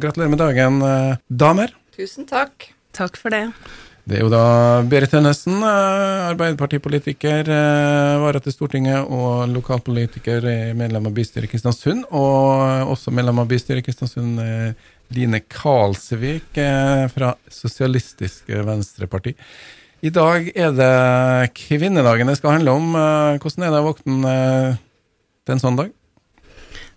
Gratulerer 0.00 0.32
med 0.32 0.40
dagen, 0.40 0.82
eh, 0.82 1.16
damer. 1.28 1.74
Tusen 1.96 2.26
takk. 2.26 2.70
Takk 2.96 3.16
for 3.20 3.30
det. 3.30 3.46
Det 4.10 4.16
er 4.18 4.24
jo 4.24 4.30
da 4.32 4.80
Berit 4.90 5.12
Tønnesen, 5.12 5.60
eh, 5.62 6.30
Arbeiderpartipolitiker, 6.32 7.46
eh, 7.46 8.14
vara 8.18 8.40
til 8.40 8.52
Stortinget 8.52 9.04
og 9.06 9.46
lokalpolitiker, 9.52 10.74
medlem 10.74 11.06
av 11.06 11.14
bystyret 11.14 11.46
i 11.46 11.52
Kristiansund. 11.52 12.08
Og 12.10 12.90
også 12.90 13.12
medlem 13.12 13.38
av 13.38 13.46
bystyret 13.46 13.78
i 13.78 13.86
Kristiansund, 13.86 14.74
Line 15.14 15.40
Karlsvik 15.50 16.58
eh, 16.58 17.06
fra 17.12 17.34
Sosialistisk 17.50 18.48
Venstreparti. 18.48 19.34
I 20.02 20.10
dag 20.10 20.50
er 20.56 20.72
det 20.72 21.54
kvinnedagen 21.54 22.26
det 22.26 22.38
skal 22.38 22.56
handle 22.56 22.72
om. 22.72 22.92
Hvordan 23.38 23.66
er 23.66 23.74
det 23.74 23.80
å 23.82 23.88
våkne 23.90 24.34
til 25.44 25.54
en 25.54 25.60
sånn 25.60 25.76
dag? 25.76 25.90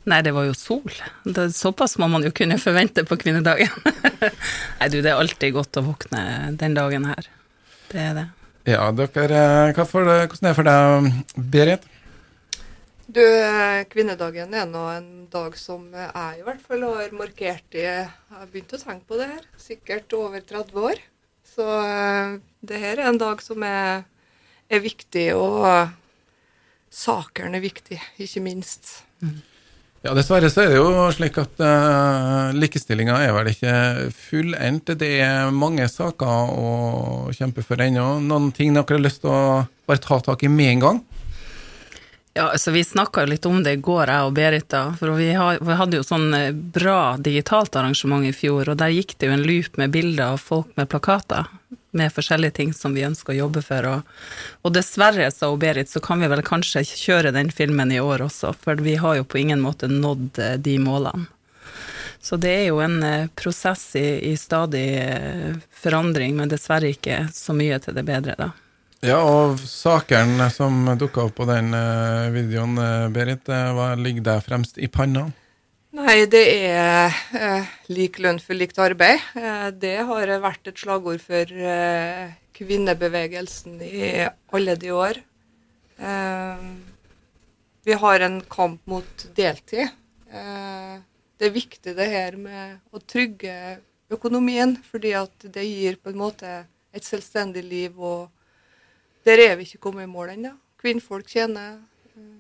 Nei, 0.10 0.20
det 0.26 0.34
var 0.36 0.48
jo 0.50 0.56
sol. 0.58 0.92
Det, 1.24 1.48
såpass 1.56 1.96
må 2.02 2.10
man 2.12 2.26
jo 2.26 2.32
kunne 2.36 2.58
forvente 2.60 3.06
på 3.08 3.16
kvinnedagen. 3.22 3.72
Nei, 4.80 4.90
du, 4.92 5.00
det 5.00 5.14
er 5.14 5.20
alltid 5.20 5.56
godt 5.56 5.80
å 5.80 5.86
våkne 5.86 6.24
den 6.60 6.76
dagen 6.76 7.08
her. 7.08 7.30
Det 7.92 8.02
er 8.04 8.18
det. 8.18 8.26
Ja, 8.68 8.88
dere, 8.96 9.40
eh, 9.70 9.74
hva 9.76 9.86
for, 9.88 10.08
hvordan 10.08 10.50
er 10.50 10.52
det 10.52 10.58
for 10.58 10.68
deg, 10.68 11.38
Berit? 11.54 11.88
Du, 13.14 13.24
kvinnedagen 13.92 14.54
er 14.56 14.68
nå 14.68 14.84
en 14.90 15.08
dag 15.32 15.56
som 15.60 15.86
jeg 15.92 16.40
i 16.40 16.46
hvert 16.48 16.62
fall 16.64 16.86
har 16.88 17.12
markert 17.14 17.76
i 17.76 17.84
Jeg 17.84 18.06
har 18.32 18.48
begynt 18.52 18.74
å 18.74 18.80
tenke 18.80 19.10
på 19.10 19.20
det 19.20 19.28
her, 19.30 19.48
sikkert 19.60 20.16
over 20.18 20.44
30 20.44 20.88
år. 20.90 21.02
Så 21.54 21.68
eh, 21.84 22.38
det 22.66 22.84
her 22.84 23.00
er 23.00 23.12
en 23.12 23.22
dag 23.22 23.44
som 23.46 23.64
er, 23.68 24.04
er 24.68 24.84
viktig, 24.84 25.30
og 25.36 25.64
sakene 26.92 27.60
er 27.60 27.68
viktig, 27.68 28.00
ikke 28.28 28.44
minst. 28.48 28.96
Ja, 30.04 30.12
Dessverre 30.12 30.50
så 30.52 30.66
er 30.66 30.74
det 30.74 30.80
jo 30.82 31.06
slik 31.16 31.38
at 31.40 31.62
uh, 31.64 32.52
likestillinga 32.60 33.22
er 33.24 33.32
vel 33.38 33.54
ikke 33.54 33.76
fullendt. 34.12 34.92
Det 35.00 35.14
er 35.24 35.54
mange 35.56 35.86
saker 35.88 36.52
å 36.60 36.72
kjempe 37.32 37.64
for 37.64 37.80
ennå. 37.80 38.18
Noen 38.20 38.50
ting 38.52 38.76
dere 38.76 38.84
har 38.84 39.00
lyst 39.00 39.22
til 39.24 39.32
å 39.32 39.62
bare 39.88 40.04
ta 40.04 40.20
tak 40.26 40.44
i 40.44 40.52
med 40.52 40.74
en 40.74 40.84
gang? 40.84 41.00
Ja, 42.34 42.50
altså 42.50 42.74
Vi 42.76 42.84
snakka 42.84 43.24
litt 43.30 43.48
om 43.48 43.62
det 43.64 43.78
i 43.78 43.82
går, 43.86 44.12
jeg 44.12 44.28
og 44.28 44.36
Berit. 44.36 44.68
da, 44.74 44.84
For 45.00 45.16
vi 45.16 45.32
hadde 45.38 46.02
jo 46.02 46.04
sånn 46.04 46.34
eh, 46.36 46.52
bra 46.52 47.16
digitalt 47.16 47.78
arrangement 47.80 48.28
i 48.28 48.36
fjor, 48.36 48.74
og 48.74 48.82
der 48.82 48.92
gikk 48.92 49.16
det 49.22 49.30
jo 49.30 49.38
en 49.38 49.48
loop 49.48 49.80
med 49.80 49.94
bilder 49.94 50.34
av 50.34 50.44
folk 50.44 50.74
med 50.76 50.92
plakater 50.92 51.48
med 51.94 52.14
forskjellige 52.14 52.58
ting 52.60 52.74
som 52.74 52.94
vi 52.94 53.06
ønsker 53.06 53.34
å 53.34 53.38
jobbe 53.44 53.64
for. 53.66 53.88
Og, 53.90 54.16
og 54.62 54.74
dessverre, 54.76 55.30
sa 55.32 55.50
Berit, 55.58 55.92
så 55.92 56.02
kan 56.04 56.22
vi 56.24 56.30
vel 56.32 56.44
kanskje 56.46 56.86
kjøre 56.88 57.34
den 57.36 57.52
filmen 57.54 57.92
i 57.94 58.02
år 58.02 58.26
også, 58.28 58.54
for 58.60 58.82
vi 58.82 58.98
har 59.02 59.20
jo 59.20 59.28
på 59.28 59.42
ingen 59.44 59.62
måte 59.64 59.90
nådd 59.92 60.42
eh, 60.42 60.58
de 60.58 60.78
målene. 60.82 61.30
Så 62.24 62.38
det 62.40 62.54
er 62.56 62.66
jo 62.70 62.80
en 62.80 63.02
eh, 63.04 63.30
prosess 63.36 63.96
i, 64.00 64.32
i 64.32 64.34
stadig 64.40 64.88
eh, 65.02 65.56
forandring, 65.84 66.38
men 66.40 66.52
dessverre 66.52 66.94
ikke 66.94 67.28
så 67.34 67.56
mye 67.58 67.80
til 67.84 67.98
det 67.98 68.06
bedre, 68.08 68.38
da. 68.40 68.52
Ja, 69.04 69.18
og 69.20 69.60
sakene 69.60 70.48
som 70.48 70.86
dukka 70.96 71.26
opp 71.28 71.34
på 71.36 71.46
den 71.50 71.76
videoen, 72.32 72.78
Berit, 73.12 73.50
hva 73.52 73.90
ligger 74.00 74.24
deg 74.30 74.46
fremst 74.46 74.80
i 74.80 74.88
panna? 74.88 75.26
Nei, 75.94 76.24
det 76.26 76.40
er 76.50 77.12
eh, 77.38 77.68
lik 77.94 78.16
lønn 78.24 78.40
for 78.42 78.58
likt 78.58 78.80
arbeid. 78.82 79.20
Eh, 79.38 79.68
det 79.78 80.00
har 80.08 80.32
vært 80.42 80.72
et 80.72 80.80
slagord 80.82 81.22
for 81.22 81.46
eh, 81.54 82.32
kvinnebevegelsen 82.58 83.76
i 83.86 84.08
alle 84.26 84.74
de 84.82 84.90
år. 84.90 85.20
Eh, 86.02 86.64
vi 87.86 88.00
har 88.02 88.26
en 88.26 88.40
kamp 88.50 88.82
mot 88.90 89.28
deltid. 89.38 89.94
Eh, 90.34 90.98
det 91.38 91.52
er 91.52 91.56
viktig 91.62 91.94
det 92.02 92.10
her 92.10 92.42
med 92.42 92.82
å 92.90 93.04
trygge 93.06 93.54
økonomien, 94.18 94.74
fordi 94.90 95.14
at 95.22 95.46
det 95.46 95.68
gir 95.68 96.02
på 96.02 96.10
en 96.10 96.22
måte 96.24 96.56
et 96.90 97.06
selvstendig 97.06 97.68
liv. 97.70 98.02
og 98.02 98.34
Der 99.30 99.46
er 99.46 99.58
vi 99.62 99.70
ikke 99.70 99.86
kommet 99.86 100.10
i 100.10 100.14
mål 100.18 100.34
ennå. 100.40 100.58
Kvinnfolk 100.82 101.30
tjener 101.30 101.84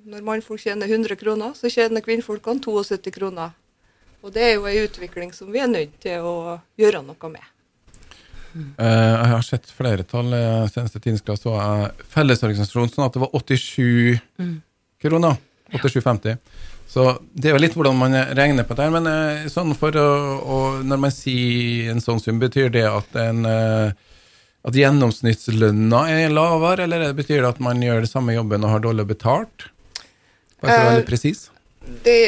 når 0.06 0.25
mannfolk 0.25 0.61
tjener 0.61 0.89
100 0.89 1.17
kroner, 1.19 1.53
så 1.57 1.72
tjener 1.72 2.03
kvinnfolkene 2.06 2.61
72 2.63 3.13
kroner. 3.16 3.53
Og 4.23 4.31
det 4.35 4.44
er 4.45 4.53
jo 4.56 4.67
en 4.69 4.85
utvikling 4.85 5.34
som 5.35 5.50
vi 5.51 5.59
er 5.63 5.72
nødt 5.72 5.95
til 6.03 6.23
å 6.23 6.59
gjøre 6.79 7.01
noe 7.03 7.31
med. 7.31 7.50
Uh, 8.53 8.85
jeg 8.85 9.31
har 9.31 9.45
sett 9.47 9.72
flere 9.73 10.06
tall. 10.06 10.29
i 10.38 10.44
seneste 10.69 11.01
tidensklass 11.01 11.41
så 11.41 11.56
jeg 11.57 12.06
Fellesorganisasjonen 12.13 12.91
sånn 12.94 13.07
at 13.07 13.16
det 13.16 13.23
var 13.23 13.34
87 13.34 14.19
mm. 14.38 14.53
kroner. 15.01 15.41
87,50. 15.73 16.38
Så 16.94 17.07
det 17.34 17.50
er 17.50 17.55
jo 17.55 17.63
litt 17.63 17.73
hvordan 17.73 17.97
man 17.97 18.16
regner 18.38 18.67
på 18.67 18.78
det. 18.78 18.90
Men 18.94 19.09
uh, 19.09 19.50
sånn 19.51 19.73
for 19.79 19.97
å, 19.97 20.09
å, 20.40 20.59
når 20.85 21.01
man 21.07 21.16
sier 21.16 21.91
en 21.91 22.03
sånn 22.03 22.22
sum, 22.22 22.40
betyr 22.40 22.69
det 22.72 22.85
at 22.88 23.17
en 23.19 23.41
at 24.63 24.78
gjennomsnittslønna 24.79 26.01
er 26.13 26.31
lavere, 26.31 26.85
eller 26.85 27.09
betyr 27.18 27.41
det 27.41 27.50
at 27.50 27.62
man 27.63 27.81
gjør 27.84 28.06
det 28.06 28.12
samme 28.12 28.35
jobben 28.35 28.63
og 28.63 28.72
har 28.72 28.84
dårlig 28.85 29.06
betalt? 29.09 29.68
Bare 30.63 30.72
for 30.72 30.79
å 30.79 30.91
veldig 30.94 31.07
presis. 31.09 31.50
Det, 31.84 32.19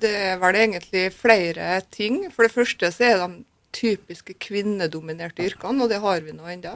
det 0.00 0.12
er 0.30 0.38
vel 0.40 0.56
egentlig 0.56 1.10
flere 1.12 1.82
ting. 1.92 2.30
For 2.32 2.48
det 2.48 2.54
første 2.54 2.88
så 2.94 3.04
er 3.10 3.20
de 3.20 3.42
typiske 3.76 4.38
kvinnedominerte 4.40 5.44
yrkene, 5.44 5.84
og 5.84 5.92
det 5.92 6.00
har 6.00 6.24
vi 6.24 6.32
nå 6.32 6.48
ennå. 6.48 6.72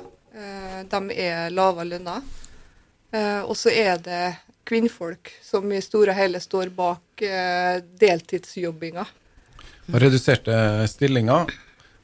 De 0.92 1.00
er 1.16 1.48
lavere 1.56 1.88
lønna. 1.94 2.18
Og 3.48 3.56
så 3.56 3.72
er 3.72 3.96
det 4.04 4.36
kvinnfolk 4.68 5.32
som 5.40 5.64
i 5.72 5.80
store 5.80 6.12
og 6.12 6.20
hele 6.20 6.44
står 6.44 6.68
bak 6.76 7.24
deltidsjobbinga. 8.04 9.06
Reduserte 9.96 10.56
stillinger. 10.92 11.48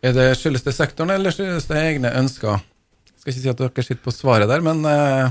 Er 0.01 0.17
det, 0.17 0.31
skyldes 0.41 0.65
det 0.65 0.73
sektoren, 0.81 1.13
eller 1.13 1.35
skyldes 1.35 1.69
det 1.69 1.77
egne 1.77 2.17
ønsker? 2.17 2.65
Skal 3.23 3.31
ikke 3.31 3.43
si 3.45 3.51
at 3.53 3.61
dere 3.61 3.83
sitter 3.87 4.03
på 4.03 4.11
svaret 4.11 4.51
der, 4.51 4.63
men 4.67 4.81
uh... 4.83 5.31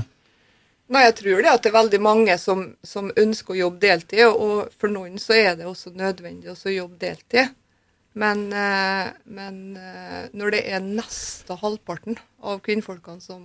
Nei, 0.92 1.02
jeg 1.04 1.16
tror 1.18 1.42
det 1.44 1.50
at 1.50 1.64
det 1.64 1.68
er 1.68 1.74
veldig 1.76 1.98
mange 2.04 2.36
som, 2.40 2.62
som, 2.84 3.10
ønsker 3.20 3.52
å 3.52 3.58
jobbe 3.58 3.82
deltid, 3.84 4.22
og 4.32 4.72
for 4.80 4.92
noen 4.92 5.20
så 5.20 5.36
er 5.36 5.58
det 5.58 5.68
også 5.68 5.92
nødvendig 5.92 6.48
å 6.54 6.72
jobbe 6.72 6.96
deltid. 7.04 7.52
Men, 8.16 8.46
uh, 8.48 9.12
men 9.28 9.60
uh, 9.76 10.24
når 10.32 10.56
det 10.56 10.62
er 10.72 10.84
nesten 10.84 11.60
halvparten 11.60 12.16
av 12.40 12.64
kvinnfolkene 12.64 13.20
som, 13.20 13.44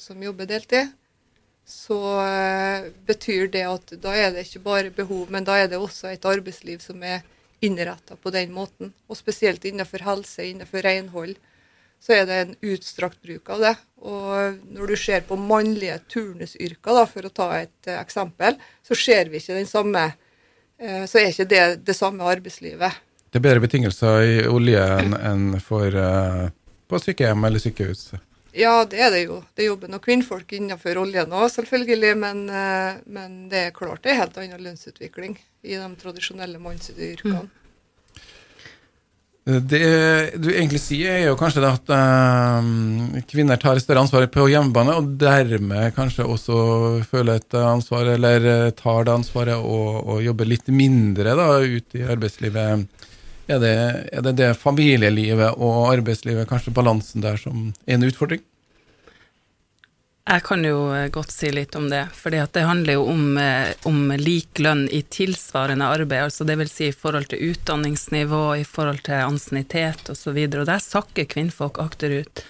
som 0.00 0.28
jobber 0.28 0.48
deltid, 0.52 0.92
så 1.64 2.00
betyr 3.06 3.48
det 3.54 3.62
at 3.68 3.92
da 4.02 4.12
er 4.18 4.32
det 4.34 4.42
ikke 4.44 4.64
bare 4.64 4.92
behov, 4.92 5.28
men 5.30 5.44
da 5.46 5.56
er 5.60 5.68
det 5.70 5.78
også 5.78 6.10
et 6.10 6.24
arbeidsliv 6.26 6.80
som 6.82 7.00
er 7.06 7.22
innretta 7.64 8.16
på 8.20 8.32
den 8.34 8.52
måten. 8.52 8.92
Og 9.08 9.16
spesielt 9.16 9.64
innenfor 9.68 10.02
helse, 10.04 10.48
innenfor 10.50 10.82
renhold 10.84 11.36
så 12.00 12.16
er 12.16 12.26
det 12.28 12.38
en 12.40 12.54
utstrakt 12.72 13.20
bruk 13.22 13.50
av 13.52 13.60
det. 13.64 13.74
Og 14.00 14.56
når 14.72 14.92
du 14.92 14.96
ser 14.96 15.26
på 15.28 15.36
mannlige 15.36 15.98
turnusyrker, 16.08 16.96
da, 16.96 17.04
for 17.08 17.28
å 17.28 17.32
ta 17.34 17.50
et 17.58 17.90
uh, 17.90 17.98
eksempel, 18.00 18.56
så 18.86 18.96
ser 18.96 19.28
vi 19.28 19.40
ikke 19.40 19.58
den 19.58 19.68
samme 19.68 20.06
uh, 20.08 21.04
Så 21.04 21.20
er 21.20 21.28
ikke 21.28 21.50
det 21.50 21.64
det 21.84 21.96
samme 21.96 22.24
arbeidslivet. 22.24 23.04
Det 23.30 23.38
er 23.38 23.44
bedre 23.44 23.62
betingelser 23.62 24.24
i 24.24 24.40
olje 24.48 24.80
enn 24.80 25.14
en 25.14 25.44
for 25.62 25.92
uh, 25.92 26.48
på 26.88 26.98
sykehjem 27.04 27.44
eller 27.46 27.62
sykehus? 27.62 28.08
Ja, 28.56 28.80
det 28.88 28.98
er 28.98 29.12
det 29.14 29.20
jo. 29.28 29.42
Det 29.54 29.68
jobber 29.68 29.92
nok 29.92 30.08
kvinnfolk 30.08 30.56
innenfor 30.56 30.98
oljen 30.98 31.30
òg, 31.36 31.52
selvfølgelig. 31.52 32.16
Men, 32.18 32.40
men, 33.06 33.36
det 33.52 33.60
er 33.68 33.76
klart 33.76 34.02
det 34.02 34.10
er 34.10 34.24
helt 34.24 34.40
annen 34.42 34.64
lønnsutvikling 34.64 35.36
i 35.62 35.76
de 35.76 35.86
tradisjonelle 36.00 36.58
mannsyrkene. 36.58 37.44
Mm. 37.44 37.59
Det 39.48 40.36
du 40.36 40.50
egentlig 40.52 40.82
sier, 40.82 41.14
er 41.16 41.22
jo 41.30 41.36
kanskje 41.40 41.64
at 41.64 41.92
um, 42.60 43.14
kvinner 43.30 43.56
tar 43.58 43.78
større 43.80 44.02
ansvar 44.04 44.26
på 44.30 44.44
hjemmebane, 44.52 44.98
og 45.00 45.14
dermed 45.20 45.94
kanskje 45.96 46.26
også 46.28 46.58
føler 47.08 47.40
et 47.40 47.56
ansvar, 47.56 48.12
eller 48.18 48.46
eh, 48.46 48.66
tar 48.76 49.08
det 49.08 49.14
ansvaret 49.14 49.56
og, 49.56 50.02
og 50.04 50.20
jobber 50.22 50.50
litt 50.50 50.68
mindre 50.68 51.34
da, 51.38 51.48
ut 51.64 51.96
i 51.96 52.04
arbeidslivet. 52.04 52.84
Er 53.50 53.64
det, 53.64 53.74
er 54.12 54.28
det 54.28 54.36
det 54.38 54.52
familielivet 54.60 55.56
og 55.56 55.88
arbeidslivet, 55.96 56.48
kanskje 56.50 56.76
balansen 56.76 57.24
der, 57.24 57.40
som 57.40 57.70
er 57.88 57.96
en 57.96 58.06
utfordring? 58.06 58.44
Jeg 60.28 60.42
kan 60.44 60.64
jo 60.64 60.90
eh, 60.92 61.08
godt 61.08 61.32
si 61.32 61.48
litt 61.50 61.74
om 61.78 61.88
det, 61.90 62.04
for 62.14 62.30
det 62.30 62.62
handler 62.62 62.98
jo 62.98 63.06
om, 63.08 63.38
eh, 63.40 63.72
om, 63.88 64.12
lik 64.20 64.60
lønn 64.60 64.84
i 64.92 65.00
tilsvarende 65.02 65.88
arbeid, 65.88 66.28
altså 66.28 66.44
vil 66.44 66.68
si 66.68 66.90
i 66.90 66.96
forhold 66.96 67.30
til 67.32 67.50
utdanningsnivå, 67.50 68.42
i 68.60 68.66
forhold 68.68 69.00
til 69.08 69.24
ansiennitet 69.24 70.12
osv., 70.12 70.36
og, 70.36 70.58
og 70.60 70.68
der 70.68 70.84
sakker 70.84 71.24
kvinnfolk 71.24 71.80
akterut. 71.80 72.44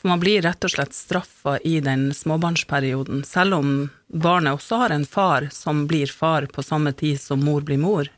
For 0.00 0.08
man 0.08 0.22
blir 0.22 0.40
rett 0.42 0.64
og 0.64 0.72
slett 0.72 0.96
straffa 0.96 1.58
i 1.60 1.76
den 1.84 2.08
småbarnsperioden, 2.16 3.20
selv 3.28 3.58
om 3.58 3.74
barnet 4.08 4.56
også 4.56 4.80
har 4.80 4.96
en 4.96 5.04
far 5.04 5.50
som 5.52 5.84
blir 5.90 6.08
far 6.08 6.48
på 6.48 6.64
samme 6.64 6.94
tid 6.96 7.20
som 7.20 7.44
mor 7.44 7.60
blir 7.68 7.78
mor. 7.78 8.08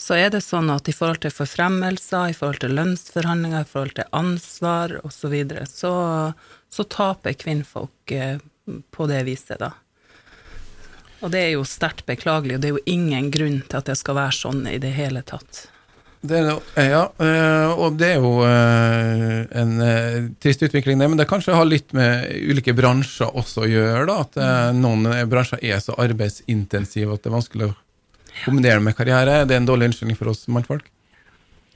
Så 0.00 0.16
er 0.18 0.32
det 0.32 0.40
sånn 0.42 0.72
at 0.72 0.88
i 0.88 0.94
forhold 0.96 1.20
til 1.22 1.30
forfremmelser, 1.30 2.32
i 2.32 2.34
forhold 2.34 2.64
til 2.64 2.72
lønnsforhandlinger, 2.74 3.62
i 3.62 3.70
forhold 3.70 3.94
til 4.00 4.08
ansvar 4.18 4.96
osv., 5.04 5.20
så, 5.20 5.30
videre, 5.30 5.66
så 5.68 5.92
så 6.72 6.86
taper 6.88 7.36
kvinnfolk 7.36 8.14
eh, 8.16 8.38
på 8.90 9.06
det 9.10 9.22
viset, 9.28 9.60
da. 9.60 9.74
Og 11.22 11.30
det 11.30 11.44
er 11.44 11.52
jo 11.54 11.66
sterkt 11.68 12.06
beklagelig, 12.08 12.56
og 12.56 12.62
det 12.62 12.70
er 12.70 12.78
jo 12.78 12.86
ingen 12.90 13.28
grunn 13.34 13.60
til 13.62 13.78
at 13.78 13.90
det 13.90 13.98
skal 14.00 14.18
være 14.18 14.34
sånn 14.34 14.64
i 14.66 14.78
det 14.82 14.90
hele 14.96 15.22
tatt. 15.26 15.66
Det 16.22 16.38
er, 16.38 16.50
ja, 16.86 17.02
eh, 17.18 17.70
og 17.82 17.96
det 17.98 18.12
er 18.14 18.20
jo 18.22 18.44
eh, 18.46 19.40
en 19.58 19.72
eh, 19.82 20.18
trist 20.42 20.62
utvikling, 20.62 21.00
det. 21.00 21.08
Men 21.10 21.18
det 21.18 21.26
kanskje 21.30 21.56
har 21.58 21.66
litt 21.66 21.90
med 21.98 22.28
ulike 22.46 22.74
bransjer 22.78 23.34
også 23.38 23.64
å 23.64 23.70
gjøre. 23.70 24.04
da, 24.06 24.18
At 24.22 24.38
eh, 24.38 24.68
noen 24.78 25.08
eh, 25.10 25.24
bransjer 25.30 25.62
er 25.66 25.82
så 25.82 25.96
arbeidsintensive 25.98 27.18
at 27.18 27.24
det 27.24 27.30
er 27.30 27.34
vanskelig 27.34 27.68
å 27.72 27.74
kombinere 28.44 28.82
med 28.86 28.94
karriere. 28.98 29.42
Det 29.50 29.56
er 29.56 29.64
en 29.64 29.66
dårlig 29.66 29.90
unnskyldning 29.90 30.18
for 30.20 30.30
oss 30.30 30.46
mannfolk. 30.46 30.86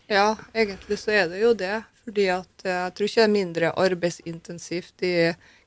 Ja, 0.06 0.36
egentlig 0.54 1.00
så 1.02 1.10
er 1.10 1.26
det 1.32 1.42
jo 1.42 1.50
det. 1.58 1.80
Fordi 2.06 2.28
at 2.32 2.64
eh, 2.64 2.78
jeg 2.84 2.94
tror 2.94 3.10
ikke 3.10 3.20
det 3.20 3.26
er 3.26 3.34
mindre 3.34 3.74
arbeidsintensivt 3.86 5.06
i 5.06 5.14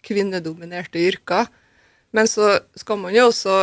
kvinnedominerte 0.06 1.02
yrker. 1.10 1.52
Men 2.16 2.28
så 2.28 2.56
skal 2.80 2.98
man 3.04 3.14
jo 3.14 3.28
også 3.30 3.58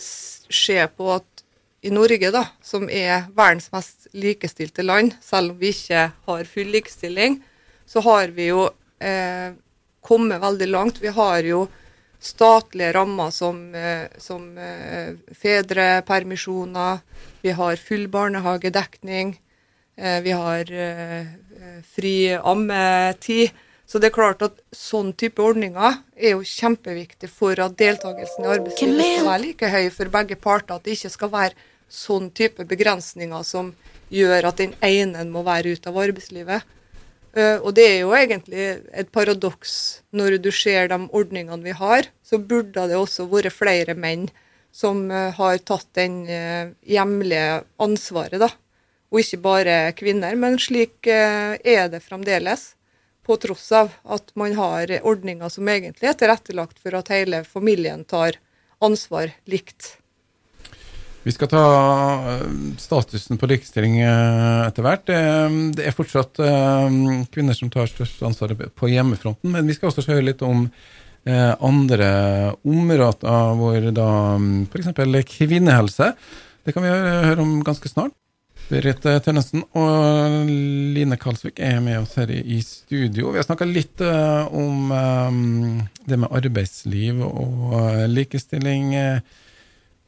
se 0.00 0.78
på 0.96 1.10
at 1.12 1.44
i 1.82 1.90
Norge, 1.92 2.28
da, 2.32 2.44
som 2.62 2.88
er 2.92 3.26
verdens 3.36 3.70
mest 3.72 4.10
likestilte 4.12 4.84
land, 4.84 5.14
selv 5.24 5.54
om 5.54 5.60
vi 5.60 5.72
ikke 5.72 6.10
har 6.26 6.48
full 6.48 6.68
likestilling, 6.74 7.38
så 7.88 8.02
har 8.04 8.34
vi 8.36 8.50
jo 8.50 8.66
eh, 9.00 9.56
kommet 10.04 10.42
veldig 10.42 10.68
langt. 10.68 11.00
Vi 11.00 11.12
har 11.16 11.40
jo 11.48 11.64
statlige 12.20 12.92
rammer 12.92 13.30
som, 13.32 13.74
eh, 13.74 14.12
som 14.20 14.58
eh, 14.58 15.16
fedrepermisjoner, 15.32 17.00
vi 17.40 17.56
har 17.56 17.80
full 17.80 18.08
barnehagedekning, 18.12 19.32
eh, 19.34 19.49
vi 19.96 20.32
har 20.32 20.70
eh, 20.72 21.20
eh, 21.20 21.80
fri 21.84 22.14
ammetid. 22.36 23.50
Så 23.90 23.98
det 23.98 24.10
er 24.10 24.14
klart 24.14 24.42
at 24.46 24.60
sånn 24.70 25.10
type 25.18 25.42
ordninger 25.42 25.96
er 26.14 26.36
jo 26.36 26.44
kjempeviktig 26.46 27.26
for 27.32 27.58
at 27.58 27.74
deltakelsen 27.78 28.46
i 28.46 28.52
arbeidslivet 28.52 29.00
skal 29.02 29.26
være 29.26 29.42
like 29.42 29.70
høy 29.72 29.88
for 29.90 30.12
begge 30.14 30.38
parter. 30.38 30.76
At 30.76 30.86
det 30.86 30.94
ikke 30.94 31.10
skal 31.10 31.32
være 31.32 31.66
sånn 31.90 32.28
type 32.30 32.64
begrensninger 32.70 33.42
som 33.46 33.72
gjør 34.14 34.52
at 34.52 34.62
den 34.62 34.76
ene 34.86 35.24
må 35.30 35.42
være 35.46 35.74
ute 35.74 35.90
av 35.90 35.98
arbeidslivet. 36.04 36.76
Eh, 37.34 37.58
og 37.58 37.74
det 37.78 37.86
er 37.86 37.98
jo 38.04 38.14
egentlig 38.14 38.62
et 38.90 39.10
paradoks 39.14 39.74
når 40.14 40.38
du 40.42 40.50
ser 40.54 40.90
de 40.90 40.98
ordningene 41.10 41.62
vi 41.66 41.74
har, 41.74 42.08
så 42.22 42.38
burde 42.38 42.86
det 42.90 42.98
også 42.98 43.26
vært 43.30 43.54
flere 43.54 43.94
menn 43.98 44.28
som 44.74 45.04
eh, 45.10 45.30
har 45.34 45.60
tatt 45.66 45.86
den 45.98 46.24
eh, 46.30 46.72
hjemlige 46.86 47.62
ansvaret, 47.82 48.38
da. 48.42 48.50
Og 49.10 49.22
ikke 49.24 49.40
bare 49.42 49.78
kvinner. 49.98 50.36
Men 50.38 50.58
slik 50.62 51.08
eh, 51.10 51.56
er 51.58 51.88
det 51.90 52.02
fremdeles. 52.04 52.74
På 53.26 53.36
tross 53.38 53.66
av 53.76 53.90
at 54.10 54.30
man 54.38 54.54
har 54.58 54.90
ordninger 55.06 55.50
som 55.52 55.68
egentlig 55.70 56.08
er 56.08 56.16
tilrettelagt 56.18 56.80
for 56.82 56.96
at 56.98 57.10
hele 57.12 57.42
familien 57.46 58.02
tar 58.08 58.38
ansvar 58.82 59.34
likt. 59.50 59.96
Vi 61.22 61.34
skal 61.36 61.50
ta 61.52 61.64
eh, 62.32 62.46
statusen 62.80 63.38
på 63.38 63.50
likestilling 63.50 64.00
eh, 64.00 64.62
etter 64.64 64.86
hvert. 64.86 65.04
Det, 65.10 65.84
er 65.84 65.94
fortsatt 65.94 66.40
kvinner 67.34 67.58
som 67.58 67.70
tar 67.70 67.90
størst 67.90 68.22
ansvar 68.26 68.56
på 68.56 68.90
hjemmefronten, 68.94 69.52
men 69.52 69.68
vi 69.68 69.76
skal 69.76 69.92
også 69.92 70.08
høre 70.08 70.30
litt 70.30 70.46
om 70.46 70.68
andre 71.20 72.06
områder 72.64 73.50
hvor 73.58 73.90
da 73.92 74.06
f.eks. 74.72 74.88
kvinnehelse. 75.28 76.08
Det 76.64 76.72
kan 76.72 76.86
vi 76.86 76.94
høre 76.94 77.44
om 77.44 77.58
ganske 77.66 77.92
snart. 77.92 78.16
Berit 78.70 79.02
Tønnesen 79.02 79.64
og 79.74 80.46
Line 80.94 81.16
Kalsvik 81.18 81.58
er 81.58 81.80
med 81.82 81.98
oss 82.04 82.14
her 82.20 82.30
i, 82.30 82.60
studio. 82.62 83.32
Vi 83.32 83.40
har 83.40 83.46
snakka 83.48 83.66
litt 83.66 84.02
eh, 84.04 84.52
om 84.54 84.92
eh, 84.94 85.38
det 86.06 86.18
med 86.22 86.30
arbeidsliv 86.38 87.18
og 87.26 87.74
eh, 87.80 88.04
likestilling. 88.12 88.94
eh, 88.94 89.40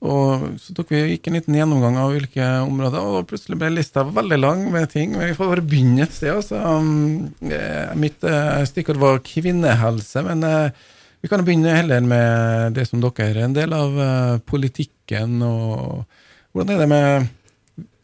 og 0.02 0.46
så 0.58 0.74
tok 0.74 0.94
vi 0.94 1.02
gikk 1.12 1.28
en 1.30 1.36
liten 1.38 1.58
gjennomgang 1.58 1.98
av 2.02 2.14
hvilke 2.14 2.46
områder, 2.62 3.02
og 3.02 3.28
plutselig 3.30 3.58
ble 3.58 3.70
lista 3.74 4.02
veldig 4.06 4.38
lang 4.38 4.64
med 4.74 4.90
ting. 4.94 5.14
Men 5.14 5.30
vi 5.30 5.36
får 5.38 5.52
bare 5.52 5.66
begynne 5.66 6.06
et 6.06 6.14
sted. 6.14 6.32
Altså. 6.34 6.58
Um, 6.58 7.34
eh, 7.46 7.92
Mitt 7.98 8.22
eh, 8.26 8.62
stikkord 8.70 9.02
var 9.02 9.22
kvinnehelse, 9.26 10.24
men 10.26 10.46
eh, 10.46 10.88
vi 11.22 11.30
kan 11.30 11.42
begynne 11.46 11.76
heller 11.78 12.02
med 12.02 12.74
det 12.78 12.88
som 12.90 13.02
dere 13.02 13.30
er 13.30 13.44
en 13.44 13.54
del 13.58 13.74
av 13.74 14.02
eh, 14.06 14.40
politikken. 14.46 15.38
og 15.46 16.02
Hvordan 16.50 16.74
er 16.74 16.82
det 16.82 16.90
med 16.90 17.30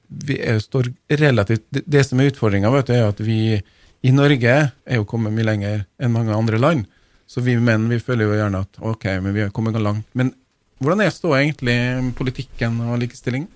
vi 0.09 0.39
er 0.41 0.61
står 0.61 0.91
relativt, 1.21 1.67
det, 1.71 2.05
som 2.07 2.21
er 2.21 2.31
utfordringa, 2.33 2.71
er 2.89 3.09
at 3.09 3.21
vi 3.21 3.59
i 4.03 4.13
Norge 4.15 4.55
er 4.71 5.01
jo 5.01 5.07
kommet 5.09 5.35
mye 5.35 5.47
lenger 5.47 5.85
enn 6.01 6.15
mange 6.15 6.35
andre 6.35 6.61
land. 6.61 6.87
Så 7.29 7.43
vi 7.45 7.59
menn 7.61 7.91
vi 7.91 8.01
føler 8.01 8.25
jo 8.25 8.39
gjerne 8.39 8.65
at 8.65 8.81
ok, 8.81 9.05
men 9.21 9.35
vi 9.37 9.45
har 9.45 9.53
kommet 9.55 9.77
langt. 9.83 10.07
Men 10.17 10.33
hvordan 10.81 11.03
er 11.05 11.13
ståa 11.13 11.43
egentlig 11.43 11.79
politikken 12.17 12.81
og 12.87 13.01
likestilling? 13.03 13.49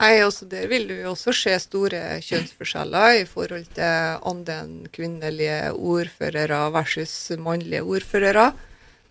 Nei, 0.00 0.24
også 0.24 0.48
Der 0.50 0.66
vil 0.66 0.88
det 0.88 1.02
jo 1.04 1.12
også 1.12 1.32
se 1.36 1.54
store 1.62 2.18
kjønnsforskjeller 2.24 3.20
i 3.20 3.26
forhold 3.30 3.68
til 3.76 4.24
andelen 4.26 4.88
kvinnelige 4.92 5.70
ordførere 5.72 6.66
versus 6.74 7.14
mannlige 7.38 7.84
ordførere. 7.84 8.50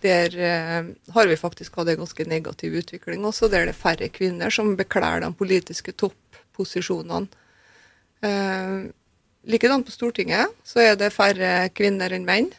Der 0.03 0.35
eh, 0.35 0.89
har 1.15 1.29
vi 1.29 1.39
faktisk 1.39 1.77
hatt 1.79 1.93
en 1.93 2.01
ganske 2.01 2.25
negativ 2.27 2.75
utvikling 2.81 3.23
også, 3.25 3.47
der 3.47 3.69
det 3.69 3.77
er 3.77 3.79
færre 3.79 4.09
kvinner 4.11 4.51
som 4.51 4.75
bekler 4.75 5.23
de 5.23 5.31
politiske 5.31 5.93
topposisjonene. 6.53 7.27
Eh, 8.21 8.91
Likedan 9.43 9.83
på 9.83 9.91
Stortinget 9.91 10.53
så 10.63 10.79
er 10.79 10.95
det 10.95 11.13
færre 11.13 11.69
kvinner 11.75 12.13
enn 12.13 12.25
menn. 12.25 12.51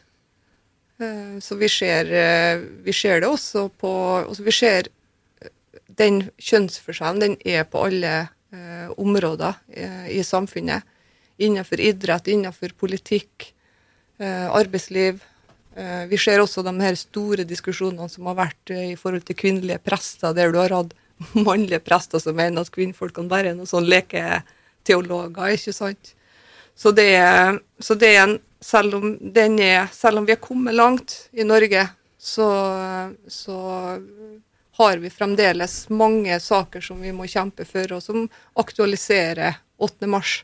Eh, 0.99 1.39
så 1.41 1.55
vi 1.55 1.67
ser, 1.67 2.05
eh, 2.11 2.59
vi 2.83 2.93
ser 2.93 3.21
det 3.21 3.27
også 3.27 3.69
på 3.69 3.91
altså 4.27 4.43
Vi 4.43 4.51
ser 4.51 4.87
den 5.87 6.29
kjønnsforskjellen 6.37 7.19
den 7.19 7.37
er 7.45 7.63
på 7.63 7.85
alle 7.87 8.29
eh, 8.51 8.89
områder 8.97 9.55
eh, 9.71 10.17
i 10.19 10.23
samfunnet. 10.23 10.83
Innenfor 11.37 11.79
idrett, 11.79 12.27
innenfor 12.27 12.69
politikk, 12.77 13.53
eh, 14.19 14.47
arbeidsliv. 14.47 15.23
Eh, 15.75 16.05
vi 16.07 16.17
ser 16.17 16.39
også 16.39 16.63
de 16.63 16.73
her 16.79 16.95
store 16.95 17.43
diskusjonene 17.43 18.07
som 18.09 18.25
har 18.27 18.35
vært 18.35 18.71
eh, 18.71 18.91
i 18.93 18.95
forhold 18.95 19.25
til 19.25 19.35
kvinnelige 19.35 19.81
prester, 19.83 20.33
der 20.33 20.51
du 20.51 20.59
har 20.59 20.71
hatt 20.71 20.93
mannlige 21.47 21.79
prester 21.85 22.19
som 22.21 22.35
mener 22.37 22.65
at 22.65 22.73
kvinnfolkene 22.75 23.31
bare 23.31 23.51
er 23.53 23.57
noen 23.57 23.69
sånn 23.69 23.87
leketeologer, 23.91 25.55
ikke 25.55 25.73
sant. 25.75 26.13
Så 26.75 26.91
det, 26.95 27.09
er- 27.19 27.59
så 27.79 27.95
det 27.95 28.11
er 28.15 28.23
en 28.25 28.39
selv 28.65 28.95
om, 28.97 29.11
er, 29.37 29.85
selv 29.93 30.17
om 30.19 30.25
vi 30.25 30.33
er 30.33 30.41
kommet 30.41 30.75
langt 30.75 31.29
i 31.37 31.43
Norge, 31.45 31.83
så, 32.17 32.47
så 33.29 33.57
har 34.79 34.97
vi 34.97 35.11
fremdeles 35.13 35.75
mange 35.93 36.39
saker 36.41 36.81
som 36.81 36.97
vi 37.01 37.13
må 37.15 37.27
kjempe 37.29 37.65
for, 37.69 37.93
og 37.93 38.01
som 38.03 38.25
aktualiserer 38.59 39.59
8. 39.77 40.09
mars. 40.09 40.39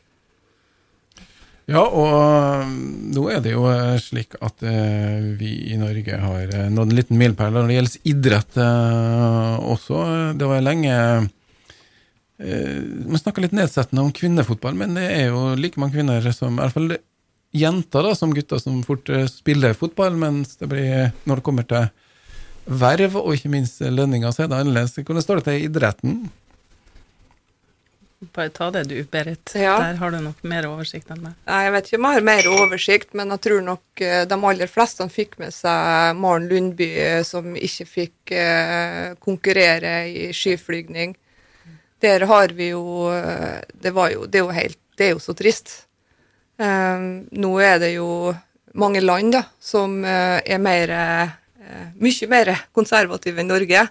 Ja, 1.70 1.82
og 1.86 2.64
um, 2.66 2.72
nå 3.14 3.28
er 3.30 3.42
det 3.44 3.52
jo 3.54 3.68
eh, 3.70 3.94
slik 4.02 4.34
at 4.42 4.64
eh, 4.66 5.28
vi 5.38 5.52
i 5.70 5.78
Norge 5.78 6.18
har 6.18 6.50
eh, 6.50 6.66
nådd 6.72 6.90
en 6.90 6.98
liten 6.98 7.20
milepæl 7.20 7.54
når 7.54 7.68
det 7.68 7.76
gjelder 7.76 8.10
idrett 8.12 8.58
også. 9.62 10.00
Det 10.38 10.48
var 10.50 10.64
lenge 10.64 10.96
Man 12.42 13.20
snakka 13.20 13.44
litt 13.44 13.52
nedsettende 13.54 14.02
om 14.02 14.10
kvinnefotball, 14.10 14.74
men 14.74 14.96
det 14.98 15.04
er 15.14 15.28
jo 15.30 15.52
like 15.54 15.78
mange 15.78 15.94
kvinner 15.94 16.24
som 16.34 16.56
I 16.56 16.64
hvert 16.64 16.74
fall 16.74 16.96
jenter 17.54 18.08
da, 18.08 18.16
som 18.18 18.32
gutter 18.34 18.58
som 18.58 18.80
fort 18.82 19.06
spiller 19.30 19.76
fotball, 19.78 20.16
mens 20.18 20.56
det 20.58 20.66
blir, 20.72 21.12
når 21.28 21.38
det 21.38 21.44
kommer 21.46 21.68
til 21.70 21.86
verv 22.66 23.20
og 23.20 23.36
ikke 23.36 23.52
minst 23.52 23.84
lønninger, 23.84 24.34
så 24.34 24.42
er 24.42 24.50
det 24.50 24.58
annerledes. 24.58 24.96
Hvordan 24.98 25.22
står 25.22 25.38
det 25.38 25.46
til 25.46 25.60
i 25.60 25.68
idretten? 25.68 26.18
Bare 28.30 28.50
ta 28.54 28.70
det 28.70 28.84
du, 28.84 28.96
Berit. 29.10 29.50
Ja. 29.58 29.74
Der 29.82 29.96
har 29.98 30.10
du 30.14 30.20
nok 30.22 30.44
mer 30.46 30.66
oversikt 30.68 31.10
enn 31.10 31.24
meg. 31.24 31.34
Nei, 31.48 31.62
Jeg 31.64 31.72
vet 31.74 31.88
ikke 31.88 31.98
om 31.98 32.06
jeg 32.06 32.18
har 32.18 32.26
mer 32.28 32.48
oversikt, 32.52 33.14
men 33.18 33.34
jeg 33.34 33.42
tror 33.46 33.64
nok 33.66 34.02
eh, 34.04 34.22
de 34.30 34.38
aller 34.50 34.70
fleste 34.70 35.06
fikk 35.10 35.34
med 35.42 35.54
seg 35.56 36.20
Maren 36.22 36.46
Lundby, 36.50 36.88
eh, 37.02 37.22
som 37.26 37.56
ikke 37.58 37.86
fikk 37.88 38.34
eh, 38.38 39.16
konkurrere 39.22 39.94
i 40.06 40.28
skiflygning. 40.36 41.16
Der 42.02 42.26
har 42.26 42.50
vi 42.54 42.72
jo 42.72 43.10
Det, 43.78 43.92
var 43.94 44.10
jo, 44.10 44.24
det 44.26 44.40
er 44.40 44.42
jo 44.42 44.54
helt 44.56 44.78
Det 44.98 45.04
er 45.06 45.12
jo 45.12 45.20
så 45.22 45.34
trist. 45.38 45.84
Eh, 46.58 47.04
nå 47.42 47.52
er 47.62 47.78
det 47.82 47.92
jo 47.96 48.32
mange 48.74 49.02
land 49.02 49.34
da, 49.34 49.42
som 49.60 49.98
er 50.04 50.58
mer, 50.58 50.90
mye 52.00 52.28
mer 52.30 52.54
konservative 52.72 53.42
enn 53.42 53.50
Norge. 53.50 53.82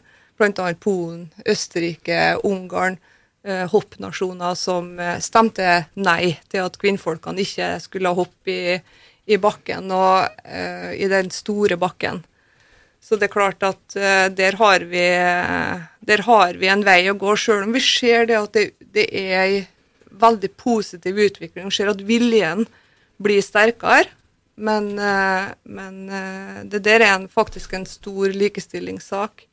Annet 0.41 0.79
Polen, 0.81 1.27
Østerrike, 1.45 2.39
Ungarn. 2.43 2.97
Eh, 3.43 3.67
hoppnasjoner 3.69 4.55
som 4.55 4.93
eh, 5.00 5.19
stemte 5.24 5.86
nei 6.00 6.36
til 6.51 6.65
at 6.65 6.77
kvinnfolkene 6.81 7.43
ikke 7.43 7.71
skulle 7.83 8.13
hoppe 8.17 8.51
i, 8.53 8.75
i 9.31 9.38
bakken, 9.41 9.91
og 9.93 10.43
uh, 10.45 10.91
i 10.98 11.07
den 11.07 11.29
store 11.31 11.77
bakken. 11.79 12.24
Så 13.01 13.17
det 13.17 13.29
er 13.29 13.33
klart 13.33 13.63
at 13.63 13.95
uh, 13.95 14.27
der, 14.33 14.57
har 14.60 14.86
vi, 14.89 15.03
der 16.10 16.24
har 16.25 16.57
vi 16.60 16.71
en 16.74 16.86
vei 16.86 17.03
å 17.10 17.17
gå, 17.17 17.36
sjøl 17.38 17.67
om 17.67 17.75
vi 17.75 17.83
ser 17.86 18.27
det 18.29 18.39
at 18.39 18.57
det, 18.57 18.65
det 18.98 19.05
er 19.10 19.36
ei 19.43 19.62
veldig 20.21 20.51
positiv 20.60 21.21
utvikling. 21.21 21.69
Vi 21.69 21.77
ser 21.77 21.93
at 21.93 22.01
viljen 22.05 22.65
blir 23.21 23.45
sterkere. 23.45 24.10
Men, 24.62 24.91
men 25.63 25.95
det 26.69 26.81
der 26.86 27.01
er 27.01 27.13
en, 27.15 27.24
faktisk 27.31 27.71
en 27.74 27.88
stor 27.89 28.36
likestillingssak. 28.36 29.48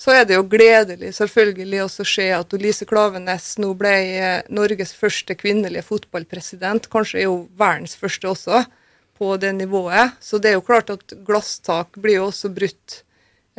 Så 0.00 0.14
er 0.16 0.24
det 0.24 0.38
jo 0.38 0.46
gledelig 0.48 1.12
selvfølgelig 1.18 1.82
også 1.84 2.04
å 2.04 2.08
se 2.08 2.26
at 2.32 2.54
Lise 2.62 2.86
Klavenes 2.88 3.50
nå 3.60 3.74
ble 3.76 3.92
eh, 4.16 4.46
Norges 4.48 4.94
første 4.96 5.36
kvinnelige 5.36 5.84
fotballpresident, 5.84 6.88
kanskje 6.92 7.20
er 7.20 7.26
jo 7.26 7.42
verdens 7.60 7.98
første 8.00 8.30
også, 8.30 8.62
på 9.20 9.34
det 9.36 9.52
nivået. 9.58 10.16
Så 10.24 10.40
det 10.40 10.54
er 10.54 10.56
jo 10.56 10.64
klart 10.64 10.88
at 10.94 11.12
glasstak 11.26 12.00
blir 12.00 12.22
jo 12.22 12.30
også 12.30 12.48
brutt 12.56 13.02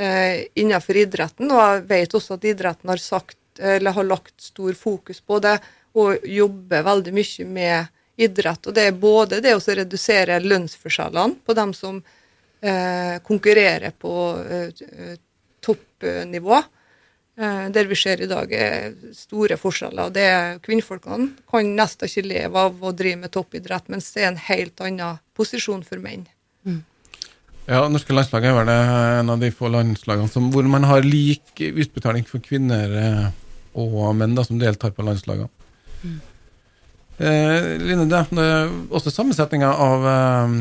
eh, 0.01 0.48
innenfor 0.57 0.98
idretten. 1.03 1.53
Og 1.53 1.62
jeg 1.62 1.86
vet 1.93 2.17
også 2.17 2.39
at 2.39 2.50
idretten 2.50 2.89
har, 2.89 3.03
sagt, 3.03 3.38
har 3.62 4.03
lagt 4.07 4.33
stor 4.41 4.74
fokus 4.74 5.21
på 5.21 5.38
det 5.45 5.60
og 5.93 6.25
jobber 6.25 6.88
veldig 6.88 7.13
mye 7.13 7.45
med 7.45 7.91
idrett. 8.21 8.65
Og 8.65 8.74
det 8.74 8.88
er 8.89 8.98
både 8.98 9.43
det 9.45 9.53
å 9.53 9.62
redusere 9.62 10.41
lønnsforskjellene 10.41 11.45
på 11.45 11.55
dem 11.62 11.77
som 11.77 12.01
eh, 12.01 13.19
konkurrerer 13.27 13.93
på 14.01 14.15
eh, 14.41 15.19
toppnivå. 15.63 16.62
Eh, 17.41 17.65
der 17.72 17.88
vi 17.88 17.96
ser 17.96 18.22
i 18.22 18.30
dag 18.30 18.51
er 18.53 18.91
store 19.15 19.58
forskjeller. 19.58 20.10
og 20.10 20.13
Det 20.13 20.27
er 20.27 20.60
Kvinnfolkene 20.63 21.32
kan 21.50 21.75
nesten 21.77 22.10
ikke 22.10 22.27
leve 22.27 22.65
av 22.68 22.84
å 22.84 22.91
drive 22.91 23.24
med 23.24 23.32
toppidrett, 23.32 23.88
mens 23.89 24.12
det 24.12 24.24
er 24.24 24.32
en 24.34 24.41
helt 24.50 24.82
annen 24.84 25.22
posisjon 25.38 25.84
for 25.88 26.03
menn. 26.03 26.27
Mm. 26.68 26.84
Ja, 27.70 27.86
Norske 27.88 28.13
landslag 28.13 28.46
er 28.46 28.58
vel 28.58 28.70
en 28.74 29.32
av 29.32 29.39
de 29.39 29.51
få 29.53 29.70
landslagene 29.72 30.30
som, 30.30 30.50
hvor 30.51 30.68
man 30.68 30.84
har 30.89 31.06
lik 31.08 31.62
utbetaling 31.62 32.25
for 32.27 32.44
kvinner 32.44 32.98
eh, 33.00 33.27
og 33.80 34.03
menn 34.18 34.36
da, 34.36 34.44
som 34.44 34.60
deltar 34.60 34.91
på 34.91 35.06
landslagene. 35.06 35.50
Mm. 36.01 36.20
Eh, 37.22 37.78
Line, 37.78 38.08
er 38.10 38.72
også 38.90 39.12
sammensetninga 39.13 39.70
av 39.70 40.06
eh, 40.10 40.56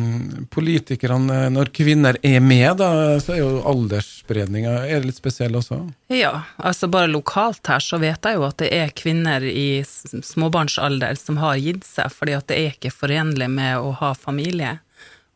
politikerne 0.53 1.47
når 1.55 1.71
kvinner 1.73 2.19
er 2.27 2.43
med, 2.45 2.75
da, 2.83 3.17
så 3.23 3.33
er 3.33 3.41
jo 3.41 3.63
aldersspredninga 3.71 4.75
litt 5.07 5.17
spesiell 5.17 5.57
også? 5.57 5.81
Ja, 6.13 6.43
altså 6.59 6.91
bare 6.93 7.09
lokalt 7.09 7.71
her 7.71 7.81
så 7.81 8.01
vet 8.03 8.29
jeg 8.29 8.37
jo 8.37 8.45
at 8.45 8.61
det 8.61 8.69
er 8.77 8.93
kvinner 8.93 9.47
i 9.47 9.83
småbarnsalder 9.87 11.17
som 11.17 11.41
har 11.41 11.57
gitt 11.63 11.89
seg, 11.89 12.13
fordi 12.13 12.37
at 12.37 12.51
det 12.53 12.61
er 12.61 12.75
ikke 12.75 12.93
forenlig 12.93 13.49
med 13.49 13.81
å 13.81 13.95
ha 14.03 14.13
familie 14.19 14.77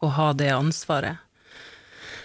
og 0.05 0.17
ha 0.19 0.33
det 0.37 0.53
ansvaret. 0.53 1.24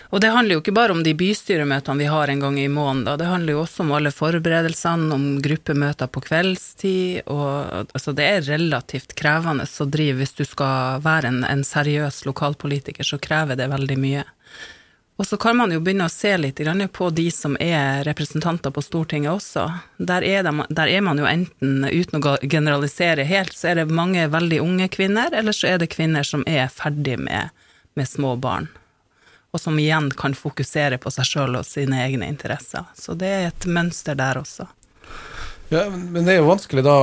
Og 0.09 0.21
det 0.21 0.31
handler 0.33 0.55
jo 0.55 0.61
ikke 0.63 0.73
bare 0.73 0.93
om 0.95 1.03
de 1.05 1.13
bystyremøtene 1.13 2.01
vi 2.01 2.07
har 2.09 2.31
en 2.31 2.39
gang 2.41 2.55
i 2.59 2.67
måneden, 2.67 3.19
det 3.19 3.27
handler 3.29 3.53
jo 3.53 3.61
også 3.61 3.83
om 3.83 3.91
alle 3.93 4.11
forberedelsene, 4.13 5.13
om 5.13 5.27
gruppemøter 5.45 6.09
på 6.09 6.23
kveldstid, 6.25 7.29
og 7.29 7.85
altså 7.93 8.15
det 8.17 8.25
er 8.25 8.47
relativt 8.47 9.13
krevende 9.19 9.69
å 9.69 9.85
drive 9.85 10.23
hvis 10.23 10.33
du 10.39 10.43
skal 10.49 11.03
være 11.05 11.29
en, 11.29 11.43
en 11.45 11.61
seriøs 11.65 12.23
lokalpolitiker, 12.25 13.05
så 13.05 13.21
krever 13.21 13.59
det 13.59 13.69
veldig 13.69 13.99
mye. 14.01 14.25
Og 15.19 15.27
så 15.27 15.37
kan 15.37 15.59
man 15.59 15.75
jo 15.75 15.81
begynne 15.83 16.07
å 16.07 16.11
se 16.13 16.31
litt 16.39 16.61
på 16.95 17.09
de 17.11 17.27
som 17.29 17.57
er 17.59 18.05
representanter 18.07 18.71
på 18.71 18.81
Stortinget 18.81 19.33
også. 19.33 19.67
Der 19.99 20.23
er, 20.23 20.47
de, 20.47 20.65
der 20.71 20.87
er, 20.87 21.01
man 21.03 21.19
jo 21.19 21.27
enten, 21.27 21.83
uten 21.85 22.23
å 22.23 22.37
generalisere 22.41 23.27
helt, 23.27 23.53
så 23.53 23.73
er 23.73 23.81
det 23.83 23.91
mange 23.91 24.25
veldig 24.31 24.61
unge 24.63 24.87
kvinner, 24.87 25.29
eller 25.35 25.53
så 25.53 25.75
er 25.75 25.77
det 25.77 25.91
kvinner 25.91 26.23
som 26.23 26.47
er 26.47 26.71
ferdig 26.71 27.19
med, 27.19 27.51
med 27.99 28.09
små 28.09 28.37
barn 28.39 28.71
og 29.51 29.61
som 29.61 29.79
igjen 29.81 30.11
kan 30.17 30.35
fokusere 30.37 30.99
på 31.01 31.11
seg 31.13 31.25
sjøl 31.25 31.57
og 31.59 31.65
sine 31.67 32.03
egne 32.05 32.27
interesser. 32.29 32.85
Så 32.97 33.15
det 33.17 33.29
er 33.29 33.47
et 33.49 33.65
mønster 33.69 34.17
der 34.17 34.41
også. 34.41 34.67
Ja, 35.69 35.83
Men 35.89 36.25
det 36.25 36.33
er 36.33 36.39
jo 36.39 36.49
vanskelig 36.49 36.81
da, 36.85 36.97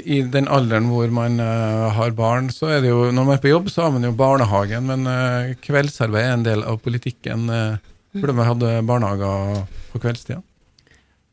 i 0.00 0.22
den 0.32 0.48
alderen 0.48 0.88
hvor 0.88 1.10
man 1.12 1.36
uh, 1.40 1.88
har 1.92 2.14
barn. 2.16 2.48
så 2.52 2.70
er 2.72 2.80
det 2.84 2.92
jo, 2.92 3.10
Når 3.12 3.24
man 3.24 3.36
er 3.36 3.42
på 3.42 3.52
jobb, 3.52 3.68
så 3.70 3.84
har 3.84 3.92
man 3.92 4.04
jo 4.04 4.12
barnehagen, 4.16 4.88
men 4.88 5.04
uh, 5.04 5.54
kveldsarbeid 5.64 6.24
er 6.24 6.36
en 6.36 6.46
del 6.46 6.64
av 6.64 6.80
politikken. 6.80 7.48
Uh, 7.52 7.76
burde 8.16 8.36
man 8.36 8.48
hatt 8.48 8.64
barnehager 8.88 9.66
på 9.92 10.00
kveldstida? 10.00 10.40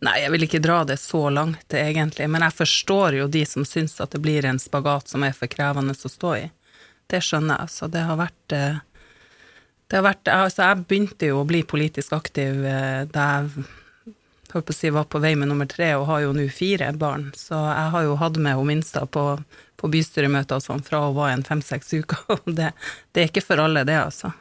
Nei, 0.03 0.17
jeg 0.21 0.33
vil 0.33 0.43
ikke 0.45 0.59
dra 0.61 0.81
det 0.85 0.99
så 0.99 1.29
langt, 1.31 1.71
egentlig. 1.71 2.27
Men 2.29 2.43
jeg 2.43 2.57
forstår 2.59 3.21
jo 3.21 3.29
de 3.31 3.45
som 3.47 3.63
syns 3.65 3.95
at 4.03 4.11
det 4.11 4.19
blir 4.21 4.45
en 4.45 4.59
spagat 4.59 5.07
som 5.09 5.23
er 5.23 5.33
for 5.33 5.49
krevende 5.49 5.95
å 5.95 6.11
stå 6.11 6.35
i. 6.35 6.43
Det 7.07 7.23
skjønner 7.23 7.63
jeg. 7.63 7.71
Så 7.71 7.87
det 7.89 8.03
har 8.03 8.19
vært 8.19 8.57
det 9.89 9.99
har 9.99 10.05
vært, 10.07 10.29
altså 10.31 10.63
jeg 10.65 10.85
begynte 10.89 11.27
jo 11.29 11.41
å 11.41 11.47
bli 11.47 11.61
politisk 11.67 12.15
aktiv 12.17 12.63
eh, 12.65 13.03
da 13.11 13.25
jeg 13.35 13.65
holdt 14.55 14.69
på 14.69 14.73
å 14.73 14.77
si, 14.77 14.91
var 14.93 15.07
på 15.11 15.21
vei 15.23 15.33
med 15.37 15.51
nummer 15.51 15.67
tre, 15.69 15.91
og 15.99 16.07
har 16.09 16.23
jo 16.23 16.31
nå 16.35 16.47
fire 16.53 16.91
barn. 16.97 17.27
Så 17.37 17.57
jeg 17.57 17.91
har 17.93 18.07
jo 18.07 18.15
hatt 18.21 18.39
med 18.41 18.57
hun 18.57 18.71
minste 18.71 19.03
på, 19.11 19.25
på 19.75 19.91
bystyremøter 19.91 20.57
og 20.57 20.65
sånn 20.65 20.85
fra 20.85 21.03
hun 21.05 21.17
var 21.17 21.33
en 21.33 21.45
fem-seks 21.45 21.93
uker. 21.99 22.23
Og 22.39 22.49
det, 22.55 22.71
det, 23.11 23.21
er 23.21 23.29
ikke 23.29 23.45
for 23.45 23.61
alle, 23.61 23.85
det, 23.87 23.99
altså. 23.99 24.31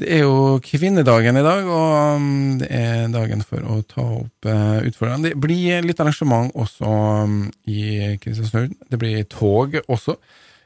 Det 0.00 0.08
er 0.10 0.24
jo 0.24 0.56
kvinnedagen 0.58 1.36
i 1.38 1.42
dag, 1.46 1.68
og 1.70 2.16
um, 2.18 2.56
det 2.58 2.66
er 2.74 3.12
dagen 3.12 3.44
for 3.46 3.62
å 3.62 3.76
ta 3.86 4.02
opp 4.16 4.48
uh, 4.48 4.80
utfordringene. 4.82 5.28
Det 5.28 5.38
blir 5.38 5.86
litt 5.86 6.00
arrangement 6.02 6.50
også 6.58 6.94
um, 7.28 7.36
i 7.70 8.16
Kristiansund. 8.18 8.74
Det 8.90 8.98
blir 8.98 9.22
tog 9.30 9.76
også. 9.84 10.16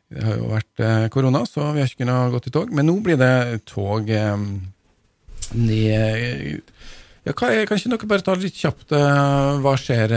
Det 0.09 0.25
har 0.25 0.39
jo 0.39 0.49
vært 0.49 0.81
eh, 0.81 1.07
korona, 1.13 1.43
så 1.45 1.67
vi 1.75 1.83
har 1.83 1.89
ikke 1.91 2.01
kunnet 2.01 2.33
gå 2.33 2.41
til 2.45 2.55
tog. 2.55 2.71
Men 2.73 2.89
nå 2.89 2.95
blir 3.05 3.19
det 3.21 3.61
tog 3.69 4.09
eh, 4.09 4.45
ned 5.53 6.63
ja, 7.27 7.35
Kan 7.37 7.77
ikke 7.77 7.91
dere 7.93 8.09
bare 8.09 8.25
ta 8.25 8.37
litt 8.41 8.57
kjapt 8.57 8.95
eh, 8.97 9.59
hva 9.61 9.75
skjer, 9.77 10.15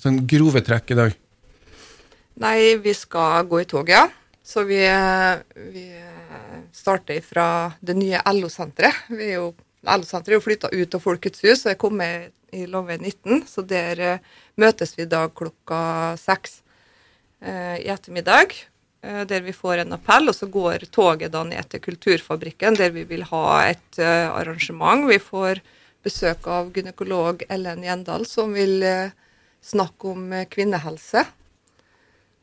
sånn 0.00 0.22
grove 0.28 0.62
trekk 0.64 0.94
i 0.94 0.98
dag? 1.02 1.18
Nei, 2.40 2.78
vi 2.80 2.94
skal 2.96 3.44
gå 3.50 3.60
i 3.60 3.66
tog, 3.68 3.90
ja. 3.92 4.06
Så 4.48 4.64
vi, 4.64 4.80
vi 5.74 5.84
starter 6.72 7.20
fra 7.20 7.48
det 7.84 7.98
nye 7.98 8.22
LO-senteret. 8.32 9.10
LO-senteret 9.12 10.32
er 10.32 10.38
jo 10.38 10.46
flytta 10.46 10.72
ut 10.72 10.96
av 10.96 11.04
Folkets 11.04 11.44
hus 11.44 11.66
og 11.66 11.74
er 11.74 11.80
kommet 11.82 12.32
i 12.56 12.64
Love 12.70 12.96
19, 12.96 13.44
så 13.44 13.60
der 13.60 14.22
møtes 14.56 14.96
vi 14.96 15.04
i 15.04 15.10
dag 15.10 15.34
klokka 15.36 15.82
seks 16.16 16.62
i 17.44 17.90
ettermiddag. 17.92 18.56
Eh, 19.02 19.24
der 19.26 19.40
vi 19.40 19.52
får 19.52 19.78
en 19.78 19.94
appell, 19.94 20.28
og 20.28 20.34
så 20.34 20.48
går 20.50 20.88
toget 20.90 21.30
da 21.32 21.44
ned 21.46 21.70
til 21.70 21.82
Kulturfabrikken, 21.84 22.74
der 22.74 22.90
vi 22.90 23.04
vil 23.06 23.22
ha 23.30 23.44
et 23.70 24.00
uh, 24.02 24.34
arrangement. 24.34 25.06
Vi 25.06 25.20
får 25.22 25.60
besøk 26.02 26.46
av 26.50 26.72
gynekolog 26.74 27.44
Ellen 27.48 27.84
Gjendal, 27.86 28.26
som 28.26 28.56
vil 28.58 28.82
uh, 28.82 29.14
snakke 29.62 30.14
om 30.14 30.32
kvinnehelse. 30.50 31.26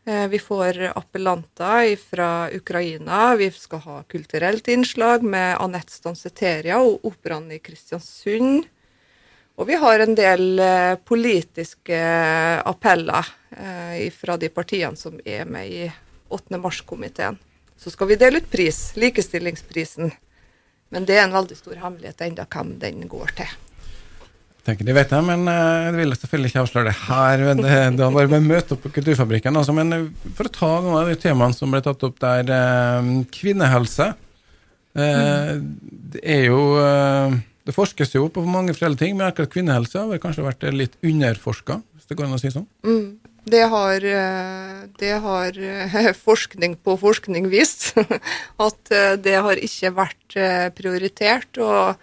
vi 0.06 0.38
får 0.38 0.78
appellanter 0.94 1.96
fra 1.98 2.48
Ukraina. 2.54 3.36
Vi 3.36 3.50
skal 3.50 3.80
ha 3.80 4.04
kulturelt 4.04 4.68
innslag 4.68 5.24
med 5.24 5.58
Anette 5.58 5.92
Stanseteria 5.92 6.78
og 6.78 7.08
Operaen 7.10 7.50
i 7.52 7.58
Kristiansund. 7.58 8.68
Og 9.58 9.66
vi 9.66 9.80
har 9.82 10.00
en 10.00 10.14
del 10.14 10.62
politiske 11.10 11.98
appeller 12.62 13.34
fra 14.14 14.38
de 14.38 14.50
partiene 14.54 14.96
som 14.96 15.18
er 15.26 15.50
med 15.50 15.74
i 15.74 15.90
8. 16.30 16.58
mars-komiteen. 16.62 17.38
Så 17.78 17.92
skal 17.92 18.08
vi 18.08 18.18
dele 18.20 18.40
ut 18.42 18.50
pris, 18.52 18.94
likestillingsprisen. 18.96 20.14
Men 20.94 21.06
det 21.08 21.18
er 21.18 21.26
en 21.26 21.36
veldig 21.36 21.58
stor 21.58 21.78
hemmelighet 21.82 22.24
ennå 22.26 22.46
hvem 22.50 22.76
den 22.82 23.08
går 23.12 23.34
til. 23.38 23.56
Jeg 24.56 24.72
tenker 24.72 24.88
De 24.88 24.94
vet 24.98 25.12
det, 25.12 25.22
men 25.28 25.46
jeg 25.46 25.96
vil 26.00 26.16
selvfølgelig 26.18 26.50
ikke 26.52 26.62
avsløre 26.64 26.90
det 26.90 27.00
her. 27.04 27.44
Det, 27.60 27.74
det 27.98 28.06
var 28.06 28.30
bare 28.32 28.42
møte 28.42 28.74
opp 28.74 28.86
på 28.86 28.94
Kulturfabrikken. 28.96 29.60
Altså, 29.60 29.76
men 29.78 29.94
eh, 29.94 30.08
for 30.38 30.50
å 30.50 30.54
ta 30.56 30.72
noen 30.80 31.02
av 31.04 31.12
de 31.12 31.18
temaene 31.22 31.54
som 31.58 31.74
ble 31.74 31.84
tatt 31.86 32.06
opp 32.08 32.18
der. 32.24 32.50
Eh, 32.50 33.12
kvinnehelse. 33.36 34.08
Eh, 34.96 35.52
det 36.16 36.24
er 36.24 36.48
jo 36.48 36.62
Det 37.66 37.74
forskes 37.74 38.14
jo 38.14 38.28
på 38.30 38.44
mange 38.46 38.76
forskjellige 38.76 39.02
ting, 39.02 39.16
men 39.18 39.28
akkurat 39.28 39.50
kvinnehelse 39.54 40.04
har 40.06 40.22
kanskje 40.22 40.46
vært 40.46 40.66
litt 40.76 41.00
underforska, 41.02 41.80
hvis 41.96 42.10
det 42.10 42.18
går 42.18 42.28
an 42.28 42.38
å 42.38 42.42
si 42.42 42.54
sånn? 42.54 42.68
Mm. 42.86 43.08
Det 43.46 43.62
har, 43.70 44.04
eh, 44.04 44.88
det 44.98 45.14
har, 45.22 45.58
eh, 45.60 46.14
forskning 46.28 46.76
på 46.82 46.98
forskning 46.98 47.50
vist. 47.50 47.94
At 48.68 48.92
eh, 48.92 49.14
det 49.22 49.36
har 49.38 49.62
ikke 49.62 49.94
vært 49.94 50.38
prioritert. 50.76 51.62
Og 51.62 51.96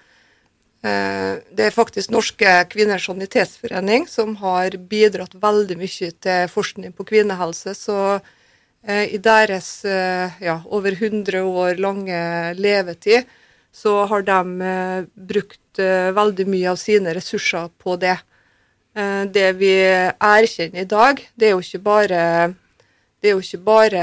det 0.82 1.62
er 1.62 1.70
faktisk 1.70 2.10
Norske 2.10 2.52
kvinners 2.66 3.04
sanitetsforening 3.06 4.08
som 4.10 4.32
har 4.40 4.74
bidratt 4.90 5.36
veldig 5.38 5.76
mye 5.78 6.08
til 6.10 6.48
forskning 6.50 6.90
på 6.98 7.06
kvinnehelse. 7.06 7.76
Så 7.78 7.98
i 8.90 9.20
deres 9.22 9.68
ja, 10.42 10.56
over 10.66 10.96
100 10.98 11.38
år 11.46 11.78
lange 11.78 12.18
levetid 12.58 13.30
så 13.72 14.02
har 14.10 14.24
de 14.26 14.68
brukt 15.16 15.80
veldig 15.80 16.44
mye 16.52 16.72
av 16.74 16.76
sine 16.76 17.14
ressurser 17.16 17.70
på 17.80 17.96
det. 17.96 18.18
Eh, 18.92 19.24
det 19.32 19.52
vi 19.56 19.72
erkjenner 19.72 20.84
i 20.84 20.88
dag, 20.88 21.20
det 21.34 21.48
er 21.48 21.54
jo 21.54 21.62
ikke 21.64 21.80
bare, 21.84 22.24
jo 23.24 23.38
ikke 23.40 23.60
bare 23.64 24.02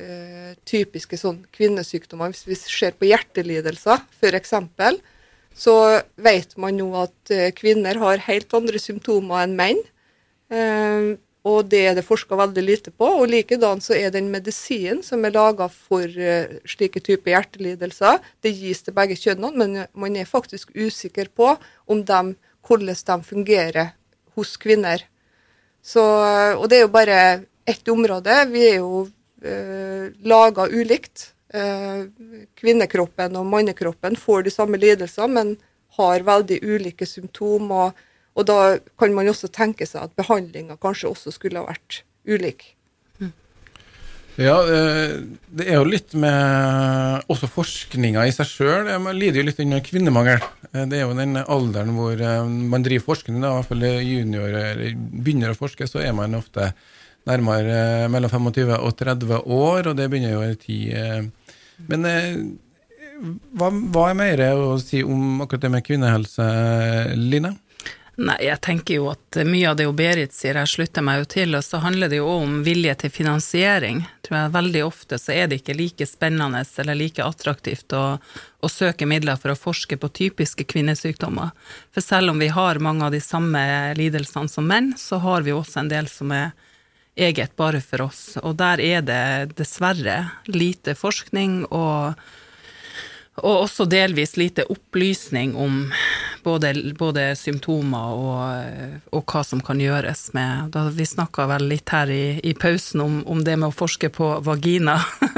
uh, 0.00 0.54
typiske 0.66 1.18
sånn 1.20 1.42
kvinnesykdommer. 1.54 2.32
Hvis 2.32 2.46
vi 2.48 2.56
ser 2.58 2.96
på 2.96 3.10
hjertelidelser, 3.10 4.02
f.eks., 4.18 4.56
så 5.56 5.74
vet 6.20 6.56
man 6.60 6.76
nå 6.76 6.88
at 7.00 7.32
kvinner 7.56 7.96
har 8.02 8.24
helt 8.26 8.50
andre 8.56 8.80
symptomer 8.82 9.44
enn 9.44 9.54
menn. 9.60 9.78
Uh, 10.52 11.14
og 11.46 11.68
det 11.70 11.82
er 11.86 11.94
det 11.94 12.02
forska 12.06 12.34
veldig 12.38 12.64
lite 12.64 12.90
på. 12.90 13.06
Og 13.20 13.28
likedan 13.30 13.82
så 13.84 13.94
er 13.94 14.10
den 14.14 14.32
medisinen 14.32 15.02
som 15.06 15.22
er 15.24 15.34
laga 15.36 15.68
for 15.70 16.10
slike 16.66 17.02
typer 17.06 17.36
hjertelidelser, 17.36 18.18
det 18.42 18.56
gis 18.56 18.82
til 18.82 18.96
begge 18.96 19.18
kjønnene, 19.20 19.54
men 19.54 19.84
man 19.94 20.18
er 20.18 20.26
faktisk 20.26 20.74
usikker 20.74 21.30
på 21.30 21.52
om 21.86 22.02
de 22.02 22.34
hvordan 22.66 22.96
de 23.06 23.22
fungerer 23.22 23.92
hos 24.34 24.56
kvinner. 24.56 25.04
Så, 25.82 26.02
og 26.58 26.66
det 26.70 26.80
er 26.80 26.86
jo 26.86 26.92
bare 26.94 27.18
ett 27.66 27.88
område. 27.88 28.34
Vi 28.50 28.64
er 28.70 28.80
jo 28.80 29.06
eh, 29.42 30.10
laga 30.26 30.66
ulikt. 30.66 31.30
Eh, 31.54 32.08
kvinnekroppen 32.58 33.38
og 33.38 33.46
mannekroppen 33.46 34.18
får 34.18 34.46
de 34.46 34.54
samme 34.54 34.80
lidelsene, 34.82 35.30
men 35.30 35.54
har 35.96 36.26
veldig 36.26 36.58
ulike 36.66 37.06
symptomer 37.08 37.94
og 38.36 38.48
da 38.48 38.60
kan 39.00 39.14
man 39.16 39.28
også 39.32 39.48
tenke 39.52 39.88
seg 39.88 40.04
at 40.04 40.16
behandlinga 40.18 40.76
kanskje 40.82 41.10
også 41.10 41.32
skulle 41.34 41.62
ha 41.62 41.70
vært 41.70 42.02
ulik. 42.28 42.76
Ja, 44.36 44.56
eh, 44.68 45.14
det 45.56 45.64
er 45.64 45.78
jo 45.78 45.88
litt 45.88 46.12
med 46.20 47.24
også 47.32 47.48
forskninga 47.48 48.26
i 48.28 48.34
seg 48.36 48.50
sjøl. 48.50 48.90
Man 49.00 49.16
lider 49.16 49.40
jo 49.40 49.46
litt 49.48 49.62
under 49.64 49.80
kvinnemangel. 49.84 50.44
Eh, 50.74 50.84
det 50.90 50.98
er 50.98 51.06
jo 51.06 51.16
den 51.16 51.40
alderen 51.40 51.94
hvor 51.96 52.20
eh, 52.20 52.42
man 52.44 52.84
driver 52.84 53.14
forskning, 53.14 53.40
da, 53.40 53.54
i 53.54 53.62
hvert 53.62 53.70
fall 53.70 53.86
junior 54.04 54.58
eller 54.60 55.00
begynner 55.24 55.54
å 55.54 55.56
forske, 55.56 55.88
så 55.88 56.04
er 56.04 56.12
man 56.16 56.36
ofte 56.36 56.68
nærmere 57.26 58.10
mellom 58.12 58.30
25 58.30 58.76
og 58.76 58.92
30 59.00 59.40
år, 59.40 59.88
og 59.88 59.96
det 59.98 60.10
begynner 60.12 60.36
jo 60.36 60.44
i 60.44 60.58
tid. 60.60 61.32
Men 61.90 62.04
hva, 63.56 63.72
hva 63.72 64.04
er 64.12 64.20
mer 64.20 64.42
å 64.52 64.76
si 64.78 65.00
om 65.02 65.40
akkurat 65.42 65.64
det 65.64 65.72
med 65.72 65.86
kvinnehelse, 65.88 66.46
Line? 67.18 67.56
Nei, 68.16 68.36
jeg 68.46 68.56
tenker 68.64 68.96
jo 68.96 69.10
at 69.10 69.36
mye 69.44 69.66
av 69.68 69.74
det 69.76 69.84
Berit 69.92 70.32
sier, 70.32 70.56
jeg 70.56 70.70
slutter 70.72 71.04
meg 71.04 71.18
jo 71.20 71.26
til, 71.34 71.56
og 71.58 71.64
så 71.64 71.82
handler 71.82 72.08
det 72.08 72.16
jo 72.22 72.30
om 72.32 72.62
vilje 72.64 72.94
til 73.02 73.12
finansiering. 73.12 73.98
Tror 74.24 74.38
jeg 74.38 74.54
Veldig 74.54 74.84
ofte 74.86 75.18
så 75.20 75.34
er 75.34 75.50
det 75.50 75.58
ikke 75.60 75.76
like 75.76 76.06
spennende 76.08 76.62
eller 76.80 76.96
like 76.96 77.20
attraktivt 77.20 77.92
å, 77.92 78.04
å 78.16 78.70
søke 78.72 79.04
midler 79.04 79.36
for 79.36 79.52
å 79.52 79.58
forske 79.58 79.98
på 80.00 80.10
typiske 80.16 80.64
kvinnesykdommer. 80.64 81.52
For 81.92 82.04
selv 82.04 82.32
om 82.32 82.40
vi 82.40 82.48
har 82.56 82.80
mange 82.80 83.04
av 83.04 83.12
de 83.12 83.20
samme 83.20 83.60
lidelsene 84.00 84.48
som 84.48 84.64
menn, 84.64 84.94
så 84.96 85.20
har 85.20 85.44
vi 85.44 85.52
også 85.52 85.84
en 85.84 85.92
del 85.92 86.08
som 86.08 86.32
er 86.32 86.56
eget 87.20 87.52
bare 87.60 87.84
for 87.84 88.08
oss. 88.08 88.24
Og 88.40 88.56
der 88.56 88.80
er 88.80 89.04
det 89.04 89.60
dessverre 89.60 90.22
lite 90.48 90.96
forskning 90.96 91.66
og 91.68 92.16
og 93.44 93.66
også 93.66 93.84
delvis 93.84 94.36
lite 94.40 94.64
opplysning 94.72 95.52
om 95.60 95.90
både, 96.46 96.70
både 96.98 97.22
symptomer 97.36 98.12
og, 98.14 99.00
og, 99.10 99.22
hva 99.26 99.42
som 99.42 99.58
kan 99.64 99.80
gjøres 99.82 100.28
med 100.36 100.70
da 100.74 100.84
Vi 100.94 101.06
snakka 101.08 101.48
vel 101.50 101.66
litt 101.72 101.90
her 101.90 102.10
i, 102.12 102.38
i 102.38 102.52
pausen 102.54 103.02
om, 103.02 103.16
om, 103.26 103.40
det 103.42 103.56
med 103.58 103.72
å 103.72 103.74
forske 103.74 104.12
på 104.14 104.28
vagina. 104.46 104.94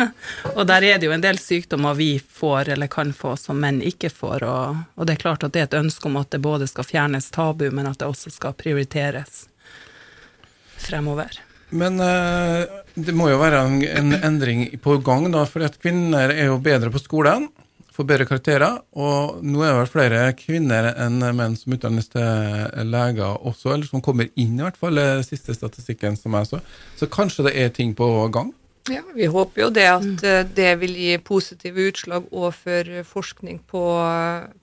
og 0.57 0.67
der 0.69 0.85
er 0.85 1.01
det 1.01 1.09
jo 1.09 1.15
en 1.17 1.25
del 1.25 1.41
sykdommer 1.41 1.97
vi 1.97 2.11
får 2.21 2.75
eller 2.75 2.93
kan 2.93 3.15
få 3.17 3.39
som 3.41 3.57
menn 3.63 3.81
ikke 3.81 4.11
får. 4.13 4.45
Og, 4.45 4.83
og 5.01 5.09
det 5.09 5.17
er 5.17 5.23
klart 5.23 5.47
at 5.47 5.55
det 5.55 5.63
er 5.63 5.71
et 5.71 5.79
ønske 5.81 6.11
om 6.11 6.19
at 6.21 6.29
det 6.35 6.43
både 6.45 6.69
skal 6.69 6.85
fjernes 6.85 7.31
tabu, 7.33 7.71
men 7.73 7.89
at 7.89 8.03
det 8.03 8.11
også 8.11 8.35
skal 8.35 8.57
prioriteres 8.59 9.47
fremover. 10.85 11.41
Men 11.73 11.97
uh, 12.01 12.69
det 12.97 13.17
må 13.17 13.31
jo 13.33 13.41
være 13.41 13.65
en, 13.65 13.81
en 13.89 14.19
endring 14.21 14.69
på 14.85 15.01
gang, 15.05 15.31
da, 15.33 15.47
for 15.49 15.65
kvinner 15.81 16.37
er 16.37 16.51
jo 16.53 16.61
bedre 16.61 16.93
på 16.93 17.01
skolen 17.01 17.49
får 17.99 18.07
bedre 18.07 18.29
karakterer. 18.29 18.79
Og 18.95 19.43
nå 19.43 19.65
er 19.65 19.73
det 19.73 19.81
vel 19.81 19.91
flere 19.91 20.23
kvinner 20.39 20.93
enn 20.95 21.19
menn 21.37 21.59
som 21.59 21.75
utdannes 21.75 22.11
til 22.13 22.87
leger 22.93 23.43
også, 23.43 23.75
eller 23.75 23.91
som 23.91 24.05
kommer 24.05 24.31
inn, 24.39 24.55
i 24.59 24.65
hvert 24.65 24.79
fall, 24.79 25.01
i 25.03 25.27
siste 25.27 25.57
statistikken 25.57 26.17
som 26.19 26.39
jeg 26.39 26.53
så. 26.53 26.63
Så 27.01 27.11
kanskje 27.11 27.49
det 27.49 27.57
er 27.59 27.75
ting 27.75 27.97
på 27.99 28.09
gang? 28.35 28.55
Ja, 28.89 29.03
vi 29.15 29.27
håper 29.29 29.67
jo 29.67 29.69
det 29.75 29.87
at 29.91 30.25
eh, 30.25 30.45
det 30.57 30.71
vil 30.81 30.95
gi 30.97 31.17
positive 31.21 31.89
utslag 31.91 32.29
òg 32.33 32.55
for 32.57 32.93
forskning 33.05 33.61
på, 33.69 33.85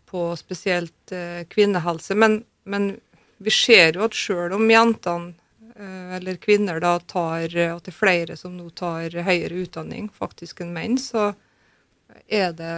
på 0.09 0.21
spesielt 0.39 1.13
eh, 1.13 1.43
kvinnehelse. 1.51 2.17
Men, 2.17 2.41
men, 2.65 2.95
vi 3.37 3.51
ser 3.51 3.97
jo 3.97 4.05
at 4.05 4.15
sjøl 4.15 4.53
om 4.55 4.63
jentene 4.71 5.35
eh, 5.75 6.15
eller 6.17 6.39
kvinner 6.41 6.79
da 6.81 6.95
tar, 7.03 7.43
at 7.51 7.85
det 7.85 7.91
er 7.91 7.97
flere 7.97 8.37
som 8.39 8.55
nå 8.57 8.71
tar 8.73 9.13
høyere 9.27 9.65
utdanning 9.65 10.07
faktisk 10.09 10.63
enn 10.63 10.73
menn, 10.73 10.97
så 10.97 11.33
er 12.25 12.55
det 12.55 12.77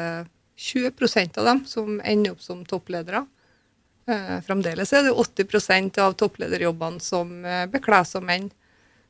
20% 0.58 1.38
av 1.38 1.46
dem 1.46 1.66
som 1.66 2.02
ender 2.04 2.32
opp 2.32 2.42
som 2.42 2.66
toppledere. 2.66 3.26
Eh, 4.08 4.38
fremdeles 4.42 4.94
er 4.94 5.04
det 5.04 5.12
80% 5.14 6.00
av 6.02 6.16
topplederjobbene 6.18 7.04
som 7.04 7.46
eh, 7.46 7.66
bekles 7.70 8.16
av 8.16 8.26
menn. 8.26 8.50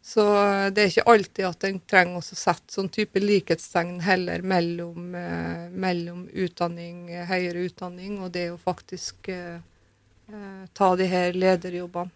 Så 0.08 0.24
det 0.71 0.84
er 0.84 0.91
ikke 0.91 1.10
alltid 1.12 1.45
at 1.48 1.65
en 1.67 1.80
trenger 1.89 2.21
å 2.21 2.26
sette 2.26 2.71
sånn 2.71 2.88
type 2.93 3.19
likhetstegn 3.19 3.98
heller 4.06 4.43
mellom, 4.45 5.15
eh, 5.15 5.65
mellom 5.71 6.28
utdanning, 6.32 7.10
høyere 7.28 7.65
utdanning 7.67 8.21
og 8.21 8.32
det 8.36 8.45
å 8.54 8.60
faktisk 8.62 9.28
eh, 9.34 9.58
eh, 10.32 10.63
ta 10.74 10.93
de 10.95 11.10
her 11.12 11.36
lederjobbene. 11.36 12.13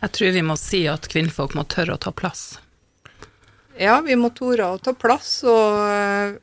Jeg 0.00 0.12
tror 0.14 0.34
vi 0.36 0.44
må 0.46 0.54
si 0.60 0.84
at 0.90 1.08
kvinnfolk 1.10 1.54
må 1.58 1.64
tørre 1.70 1.96
å 1.96 2.02
ta 2.02 2.12
plass. 2.12 2.58
Ja, 3.78 4.00
vi 4.04 4.14
må 4.18 4.30
tore 4.34 4.66
å 4.74 4.78
ta 4.78 4.94
plass. 4.94 5.40
og 5.48 5.78
Eh, 5.90 6.34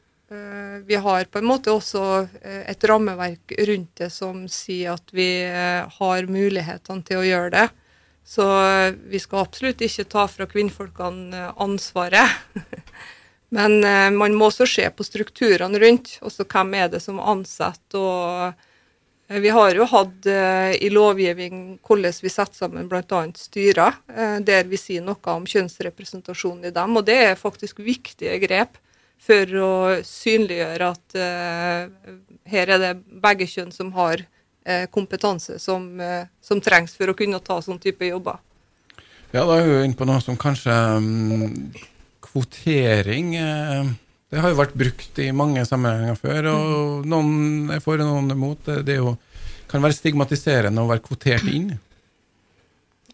vi 0.86 0.96
har 0.96 1.26
på 1.28 1.40
en 1.42 1.48
måte 1.48 1.74
også 1.76 2.02
eh, 2.42 2.64
et 2.72 2.84
rammeverk 2.88 3.52
rundt 3.68 4.00
det 4.00 4.08
som 4.14 4.46
sier 4.48 4.94
at 4.96 5.12
vi 5.12 5.28
eh, 5.44 5.84
har 5.98 6.30
mulighetene 6.32 7.04
til 7.08 7.20
å 7.20 7.26
gjøre 7.28 7.52
det. 7.58 7.66
Så 8.24 8.46
vi 9.12 9.20
skal 9.20 9.42
absolutt 9.44 9.82
ikke 9.84 10.06
ta 10.08 10.28
fra 10.32 10.46
kvinnfolkene 10.48 11.50
ansvaret. 11.60 12.38
Men 13.56 13.82
man 14.16 14.36
må 14.38 14.48
også 14.48 14.64
se 14.70 14.86
på 14.96 15.04
strukturene 15.04 15.82
rundt. 15.82 16.14
Også 16.24 16.46
hvem 16.46 16.76
er 16.80 16.92
det 16.94 17.02
som 17.04 17.18
ansetter. 17.20 17.98
Og 17.98 19.42
vi 19.44 19.52
har 19.52 19.76
jo 19.76 19.88
hatt 19.90 20.30
i 20.78 20.92
lovgivning 20.94 21.58
hvordan 21.84 22.16
vi 22.22 22.32
setter 22.32 22.62
sammen 22.62 22.88
bl.a. 22.88 23.24
styrer, 23.36 23.98
der 24.48 24.70
vi 24.70 24.80
sier 24.80 25.04
noe 25.04 25.36
om 25.36 25.50
kjønnsrepresentasjon 25.50 26.70
i 26.70 26.72
dem. 26.78 26.96
Og 27.02 27.10
det 27.10 27.18
er 27.26 27.42
faktisk 27.42 27.84
viktige 27.84 28.38
grep 28.46 28.80
for 29.22 29.56
å 29.62 29.74
synliggjøre 30.06 30.92
at 30.96 31.18
uh, 31.18 32.14
her 32.50 32.74
er 32.74 32.82
det 32.82 32.92
begge 33.22 33.48
kjønn 33.50 33.72
som 33.74 33.92
har 33.98 34.24
uh, 34.24 34.86
kompetanse 34.94 35.60
som, 35.62 35.86
uh, 36.02 36.26
som, 36.42 36.62
trengs 36.64 36.96
for 36.98 37.12
å 37.12 37.18
kunne 37.18 37.42
ta 37.46 37.60
sånn 37.62 37.80
type 37.82 38.08
jobber. 38.10 38.42
Ja, 39.32 39.46
da 39.46 39.60
er 39.60 39.68
vi 39.68 39.76
inne 39.86 39.98
på 39.98 40.08
noe 40.10 40.22
som 40.24 40.40
kanskje 40.40 40.74
um, 40.98 41.70
kvotering 42.26 43.30
Det 44.32 44.40
har 44.44 44.52
jo 44.52 44.58
vært 44.58 44.74
brukt 44.80 45.20
i 45.24 45.30
mange 45.36 45.64
sammenhenger 45.68 46.18
før, 46.20 46.50
og 46.52 47.06
mm. 47.06 47.08
noen 47.12 47.72
er 47.76 47.84
for, 47.84 48.02
og 48.02 48.10
noen 48.10 48.34
er. 48.34 48.58
Det, 48.66 48.76
det 48.90 48.98
jo, 48.98 49.16
kan 49.72 49.84
være 49.84 49.96
stigmatiserende 49.96 50.84
å 50.84 50.90
være 50.90 51.04
kvotert 51.06 51.48
inn. 51.52 51.74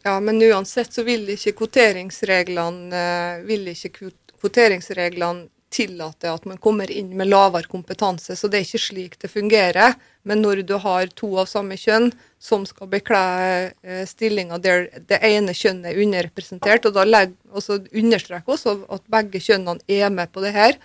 Ja, 0.06 0.16
men 0.24 0.40
uansett 0.46 0.94
så 0.94 1.04
vil 1.06 1.26
ikke 1.34 1.56
kvoteringsreglene, 1.58 3.02
vil 3.50 3.66
ikke 3.74 4.12
kvoteringsreglene 4.38 5.50
tillate 5.78 6.32
at 6.32 6.46
man 6.50 6.60
kommer 6.62 6.90
inn 6.92 7.14
med 7.18 7.30
lavere 7.30 7.70
kompetanse. 7.70 8.36
Så 8.36 8.50
det 8.50 8.60
er 8.60 8.68
ikke 8.68 8.82
slik 8.82 9.18
det 9.22 9.30
fungerer. 9.32 9.96
Men 10.28 10.42
når 10.44 10.64
du 10.68 10.76
har 10.84 11.08
to 11.16 11.30
av 11.40 11.48
samme 11.52 11.78
kjønn 11.80 12.10
som 12.42 12.66
skal 12.68 12.90
bekle 12.92 13.22
eh, 13.70 14.04
stillinger 14.10 14.62
der 14.64 14.88
det 15.10 15.22
ene 15.24 15.56
kjønnet 15.56 15.94
er 15.94 16.04
underrepresentert, 16.04 16.90
og 16.90 16.98
da 16.98 17.06
legger, 17.08 17.38
også 17.54 17.80
understreker 17.88 18.58
også 18.58 18.78
at 18.98 19.06
begge 19.14 19.42
kjønnene 19.44 19.86
er 19.88 20.12
med 20.14 20.34
på 20.34 20.44
det 20.44 20.54
her, 20.58 20.80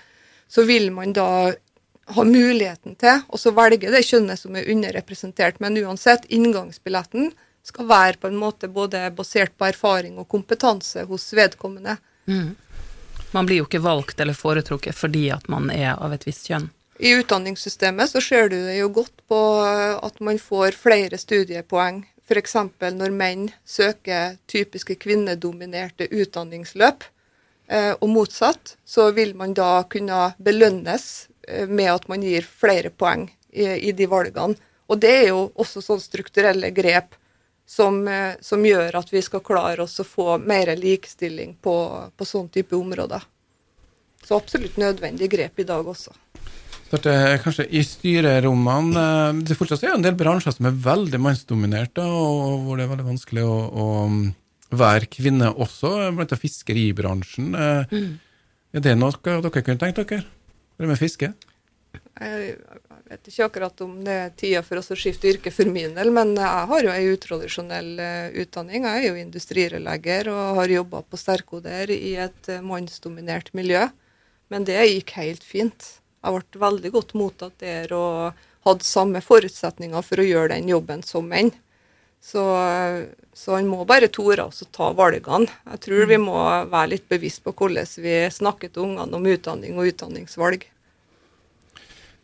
så 0.52 0.66
vil 0.68 0.90
man 0.94 1.14
da 1.16 1.28
ha 2.12 2.24
muligheten 2.26 2.96
til 3.00 3.22
å 3.24 3.54
velge 3.56 3.92
det 3.92 4.02
kjønnet 4.04 4.40
som 4.40 4.56
er 4.58 4.68
underrepresentert. 4.70 5.60
Men 5.62 5.78
uansett, 5.80 6.26
inngangsbilletten 6.28 7.32
skal 7.66 7.88
være 7.88 8.18
på 8.20 8.30
en 8.30 8.38
måte 8.38 8.68
både 8.68 9.04
basert 9.16 9.54
på 9.58 9.68
erfaring 9.70 10.18
og 10.18 10.28
kompetanse 10.30 11.06
hos 11.08 11.28
vedkommende. 11.36 11.96
Mm. 12.26 12.54
Man 13.32 13.48
blir 13.48 13.62
jo 13.62 13.66
ikke 13.66 13.82
valgt 13.82 14.20
eller 14.20 14.36
foretrukket 14.36 14.96
fordi 14.96 15.28
at 15.34 15.48
man 15.52 15.70
er 15.72 15.94
av 15.96 16.12
et 16.14 16.26
visst 16.28 16.50
kjønn. 16.50 16.68
I 17.02 17.14
utdanningssystemet 17.18 18.12
så 18.12 18.20
ser 18.22 18.50
du 18.52 18.58
det 18.66 18.76
jo 18.78 18.90
godt 18.92 19.24
på 19.28 19.38
at 19.64 20.20
man 20.20 20.38
får 20.38 20.76
flere 20.78 21.18
studiepoeng. 21.18 22.04
F.eks. 22.28 22.54
når 22.94 23.14
menn 23.16 23.48
søker 23.66 24.36
typiske 24.46 24.94
kvinnedominerte 25.00 26.06
utdanningsløp, 26.12 27.02
eh, 27.66 27.92
og 27.98 28.08
motsatt, 28.08 28.76
så 28.84 29.10
vil 29.16 29.34
man 29.36 29.56
da 29.58 29.82
kunne 29.90 30.28
belønnes 30.38 31.08
eh, 31.48 31.66
med 31.66 31.90
at 31.96 32.06
man 32.12 32.22
gir 32.22 32.46
flere 32.46 32.92
poeng 32.94 33.26
i, 33.50 33.66
i 33.66 33.92
de 33.96 34.06
valgene. 34.06 34.54
Og 34.86 35.00
det 35.02 35.12
er 35.24 35.28
jo 35.32 35.48
også 35.56 35.82
sånn 35.82 36.00
strukturelle 36.04 36.70
grep 36.76 37.16
som, 37.72 38.02
eh, 38.08 38.34
som, 38.44 38.64
gjør 38.66 38.98
at 39.00 39.12
vi 39.12 39.22
skal 39.24 39.40
klare 39.44 39.86
oss 39.86 40.00
å 40.02 40.04
få 40.06 40.36
mer 40.42 40.74
likestilling 40.76 41.56
på, 41.64 41.76
på 42.16 42.28
sånn 42.28 42.50
type 42.52 42.76
områder. 42.76 43.24
Så 44.22 44.36
absolutt 44.36 44.76
nødvendig 44.78 45.30
grep 45.32 45.62
i 45.62 45.66
dag 45.66 45.88
også. 45.88 46.12
Starte, 46.92 47.14
kanskje 47.40 47.64
I 47.72 47.80
styrerommene 47.88 49.00
eh, 49.00 49.38
Det 49.48 49.56
fortsatt 49.56 49.86
er 49.86 49.94
en 49.94 50.04
del 50.04 50.18
bransjer 50.18 50.52
som 50.52 50.68
er 50.68 50.76
veldig 50.84 51.22
mannsdominerte, 51.24 52.04
og 52.04 52.66
hvor 52.66 52.76
det 52.76 52.84
er 52.84 52.92
veldig 52.92 53.08
vanskelig 53.08 53.46
å, 53.48 53.56
å 53.72 54.76
være 54.76 55.08
kvinne 55.12 55.48
også, 55.52 55.94
blant 56.12 56.28
annet 56.28 56.44
fiskeribransjen. 56.44 57.56
Eh, 57.56 57.96
mm. 57.96 58.12
Er 58.76 58.84
det 58.84 58.94
noe 59.00 59.16
dere 59.16 59.64
kunne 59.64 59.80
tenkt 59.80 60.02
dere? 60.02 60.26
Det 60.76 60.88
med 60.88 61.00
fiske? 61.00 61.32
Jeg, 62.22 62.56
vet 63.10 63.28
ikke 63.28 63.46
akkurat 63.48 63.80
om 63.84 63.96
det 64.06 64.14
er 64.14 64.34
tida 64.38 64.60
for 64.64 64.80
oss 64.80 64.92
å 64.94 64.98
skifte 64.98 65.30
yrke 65.30 65.52
for 65.54 65.68
min 65.68 65.96
del, 65.96 66.12
men 66.14 66.34
jeg 66.38 66.68
har 66.70 66.86
jo 66.86 66.92
ei 66.92 67.08
utradisjonell 67.10 67.90
uh, 67.98 68.28
utdanning. 68.42 68.86
Jeg 68.86 69.00
er 69.00 69.08
jo 69.08 69.24
industrirørlegger 69.24 70.30
og 70.32 70.60
har 70.60 70.76
jobba 70.76 71.02
på 71.02 71.20
Sterkoder 71.20 71.90
i 71.94 72.14
et 72.22 72.52
uh, 72.52 72.62
mannsdominert 72.64 73.52
miljø. 73.58 73.88
Men 74.52 74.68
det 74.68 74.78
gikk 74.78 75.16
helt 75.18 75.44
fint. 75.46 75.90
Jeg 76.22 76.36
ble 76.36 76.62
veldig 76.62 76.94
godt 76.94 77.14
mottatt 77.18 77.58
der 77.62 77.92
og 77.96 78.38
hadde 78.66 78.86
samme 78.86 79.22
forutsetninger 79.24 80.06
for 80.06 80.22
å 80.22 80.26
gjøre 80.26 80.54
den 80.54 80.70
jobben 80.70 81.02
som 81.06 81.26
menn. 81.28 81.50
Så, 82.22 82.42
så 83.34 83.56
han 83.56 83.66
må 83.66 83.82
bare 83.88 84.06
tore 84.12 84.44
å 84.46 84.68
ta 84.70 84.92
valgene. 84.94 85.50
Jeg 85.72 85.82
tror 85.88 86.06
vi 86.06 86.20
må 86.22 86.36
være 86.70 86.92
litt 86.92 87.08
bevisst 87.10 87.42
på 87.42 87.54
hvordan 87.58 87.88
vi 88.04 88.20
snakker 88.30 88.70
til 88.70 88.86
ungene 88.86 89.18
om 89.18 89.26
utdanning 89.26 89.80
og 89.80 89.90
utdanningsvalg. 89.90 90.68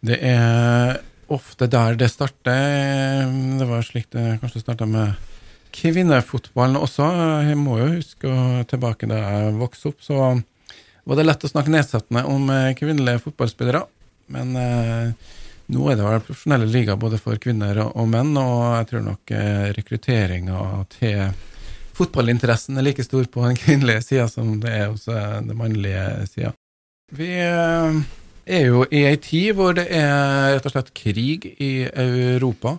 Det 0.05 0.19
er 0.23 1.01
ofte 1.29 1.69
der 1.71 1.99
det 1.99 2.11
starter. 2.13 3.27
Det 3.59 3.67
var 3.69 3.83
slik 3.87 4.09
det 4.15 4.39
kanskje 4.43 4.63
starta 4.63 4.87
med 4.89 5.17
kvinnefotballen 5.75 6.79
også. 6.81 7.09
Jeg 7.49 7.59
må 7.61 7.79
jo 7.81 7.91
huske 7.99 8.37
tilbake 8.71 9.11
da 9.11 9.19
jeg 9.21 9.59
vokste 9.59 9.93
opp, 9.93 10.01
så 10.05 10.21
var 11.09 11.19
det 11.19 11.27
lett 11.27 11.45
å 11.45 11.51
snakke 11.51 11.73
nedsettende 11.73 12.25
om 12.29 12.49
kvinnelige 12.79 13.25
fotballspillere. 13.27 13.83
Men 14.33 14.57
eh, 14.61 15.35
nå 15.73 15.85
er 15.89 15.99
det 15.99 16.05
vel 16.07 16.25
profesjonelle 16.25 16.69
liga 16.69 16.97
både 17.01 17.19
for 17.21 17.41
kvinner 17.41 17.81
og 17.89 18.07
menn, 18.09 18.33
og 18.41 18.63
jeg 18.79 18.89
tror 18.91 19.05
nok 19.05 19.33
eh, 19.37 19.67
rekrutteringa 19.77 20.61
til 20.95 21.27
fotballinteressen 21.99 22.79
er 22.79 22.87
like 22.87 23.05
stor 23.05 23.27
på 23.29 23.45
den 23.45 23.59
kvinnelige 23.59 24.05
sida 24.07 24.29
som 24.33 24.55
det 24.63 24.73
er 24.73 24.87
hos 24.89 25.09
eh, 25.13 25.35
den 25.45 25.59
mannlige 25.59 26.07
sida. 26.31 26.55
Vi 27.13 27.29
eh, 27.41 28.01
er 28.49 28.67
jo 28.69 28.85
i 28.91 29.05
ei 29.09 29.17
tid 29.23 29.57
hvor 29.59 29.77
det 29.77 29.87
er 29.95 30.57
rett 30.57 30.69
og 30.69 30.75
slett 30.75 30.95
krig 30.97 31.47
i 31.61 31.73
Europa. 31.89 32.79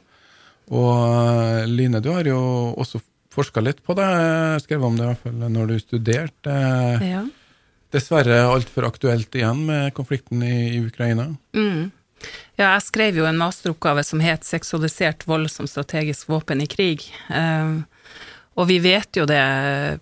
Og 0.70 1.70
Line, 1.70 2.02
du 2.04 2.12
har 2.14 2.28
jo 2.30 2.40
også 2.78 3.02
forska 3.34 3.62
litt 3.64 3.82
på 3.86 3.96
det, 3.98 4.10
skrev 4.66 4.84
om 4.86 4.98
det 4.98 5.06
i 5.06 5.12
hvert 5.12 5.24
fall 5.24 5.46
når 5.54 5.72
du 5.72 5.78
studerte. 5.82 6.58
Ja. 7.06 7.24
Dessverre 7.94 8.44
altfor 8.52 8.86
aktuelt 8.86 9.34
igjen 9.34 9.64
med 9.66 9.94
konflikten 9.98 10.44
i, 10.46 10.76
i 10.76 10.82
Ukraina. 10.86 11.32
Mm. 11.58 11.90
Ja, 12.60 12.74
jeg 12.76 12.84
skrev 12.86 13.18
jo 13.22 13.26
en 13.26 13.40
masteroppgave 13.40 14.04
som 14.04 14.20
het 14.20 14.44
'Seksualisert 14.44 15.26
vold 15.28 15.50
som 15.50 15.68
strategisk 15.68 16.28
våpen 16.30 16.62
i 16.62 16.68
krig'. 16.68 17.08
Uh, 17.32 17.82
og 18.60 18.68
vi 18.68 18.80
vet 18.84 19.16
jo 19.16 19.24
det 19.30 19.40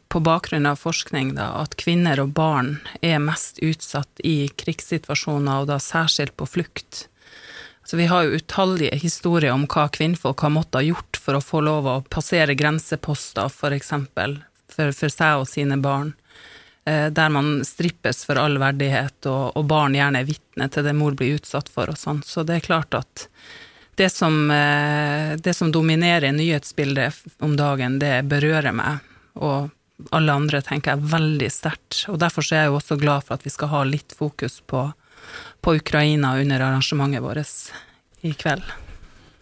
på 0.09 0.21
bakgrunn 0.25 0.65
av 0.65 0.79
forskning 0.81 1.35
da, 1.37 1.51
at 1.61 1.77
kvinner 1.77 2.17
og 2.23 2.33
barn 2.37 2.79
er 3.05 3.21
mest 3.21 3.61
utsatt 3.61 4.23
i 4.25 4.49
krigssituasjoner, 4.57 5.61
og 5.61 5.69
da 5.69 5.77
særskilt 5.81 6.33
på 6.39 6.47
flukt. 6.49 7.05
Så 7.87 7.99
vi 7.99 8.09
har 8.09 8.25
jo 8.25 8.39
utallige 8.41 8.97
historier 8.99 9.53
om 9.53 9.67
hva 9.69 9.85
kvinnfolk 9.93 10.41
har 10.43 10.51
måttet 10.51 10.81
ha 10.81 10.87
gjort 10.89 11.19
for 11.21 11.37
å 11.37 11.43
få 11.43 11.61
lov 11.63 11.85
å 11.87 12.01
passere 12.09 12.57
grenseposter, 12.57 13.47
for 13.53 13.77
eksempel, 13.77 14.39
for, 14.73 14.89
for 14.91 15.13
seg 15.13 15.43
og 15.43 15.47
sine 15.47 15.77
barn. 15.79 16.15
Eh, 16.89 17.07
der 17.13 17.29
man 17.29 17.61
strippes 17.67 18.25
for 18.25 18.41
all 18.41 18.57
verdighet, 18.59 19.21
og, 19.29 19.53
og 19.53 19.69
barn 19.69 19.95
gjerne 19.95 20.25
er 20.25 20.27
vitne 20.33 20.67
til 20.73 20.89
det 20.89 20.97
mor 20.97 21.15
blir 21.19 21.37
utsatt 21.37 21.69
for 21.69 21.93
og 21.93 22.01
sånn. 22.01 22.25
Så 22.25 22.41
det 22.47 22.57
er 22.57 22.67
klart 22.71 22.97
at 22.97 23.29
det 23.97 24.09
som, 24.13 24.51
eh, 24.51 25.35
det 25.37 25.53
som 25.53 25.71
dominerer 25.71 26.31
nyhetsbildet 26.31 27.13
om 27.39 27.55
dagen, 27.57 27.97
det 27.99 28.27
berører 28.29 28.75
meg, 28.75 28.99
og 29.33 29.71
alle 30.13 30.35
andre 30.37 30.61
tenker 30.61 30.93
jeg 30.93 31.09
veldig 31.09 31.49
sterkt. 31.49 32.03
Og 32.13 32.19
derfor 32.21 32.45
er 32.45 32.67
jeg 32.67 32.71
jo 32.71 32.77
også 32.77 32.99
glad 33.01 33.25
for 33.25 33.37
at 33.39 33.45
vi 33.47 33.53
skal 33.53 33.71
ha 33.73 33.81
litt 33.89 34.13
fokus 34.13 34.59
på, 34.61 34.83
på 35.65 35.75
Ukraina 35.79 36.35
under 36.37 36.67
arrangementet 36.67 37.25
vårt 37.25 37.57
i 38.21 38.35
kveld. 38.37 38.69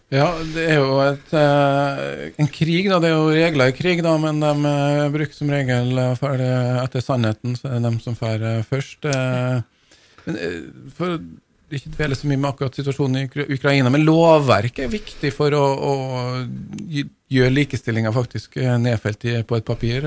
Ja, 0.08 0.30
det 0.54 0.64
er 0.70 0.76
jo 0.78 1.00
et, 1.02 1.32
uh, 1.34 2.30
en 2.40 2.48
krig, 2.48 2.88
da. 2.88 3.00
Det 3.02 3.10
er 3.10 3.16
jo 3.16 3.32
regler 3.34 3.72
i 3.72 3.76
krig, 3.76 4.04
da, 4.06 4.12
men 4.22 4.38
de 4.40 4.52
uh, 4.64 5.08
bruker 5.12 5.34
som 5.36 5.50
regel 5.52 5.98
etter 6.00 7.02
sannheten, 7.04 7.58
så 7.58 7.68
er 7.74 7.80
det 7.82 7.90
de 7.90 8.04
som 8.04 8.16
drar 8.16 8.62
først. 8.70 9.10
men 10.24 10.38
for 10.96 11.18
ikke 11.74 11.90
dvele 11.96 12.16
så 12.18 12.28
mye 12.30 12.38
med 12.38 12.50
akkurat 12.52 12.76
situasjonen 12.78 13.24
i 13.24 13.46
Ukraina, 13.56 13.90
men 13.90 14.04
lovverket 14.06 14.84
er 14.84 14.92
viktig 14.92 15.32
for 15.34 15.54
å, 15.56 15.62
å 15.62 15.92
gjøre 17.32 17.54
likestillinga 17.54 18.12
faktisk 18.14 18.58
nedfelt 18.82 19.26
i, 19.26 19.40
på 19.42 19.58
et 19.58 19.66
papir. 19.66 20.06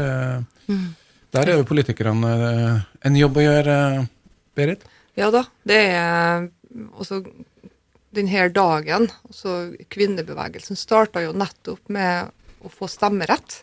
Mm. 0.70 0.88
Der 1.36 1.52
er 1.52 1.60
jo 1.60 1.68
politikerne 1.68 2.32
en 3.06 3.20
jobb 3.20 3.38
å 3.38 3.46
gjøre, 3.46 3.76
Berit? 4.58 4.86
Ja 5.20 5.30
da. 5.34 5.44
Det 5.68 5.80
er 5.92 6.48
også 6.96 7.22
denne 8.16 8.48
dagen, 8.56 9.10
altså 9.28 9.60
kvinnebevegelsen, 9.92 10.80
starta 10.80 11.22
jo 11.26 11.36
nettopp 11.38 11.92
med 11.94 12.32
å 12.64 12.72
få 12.72 12.88
stemmerett. 12.90 13.62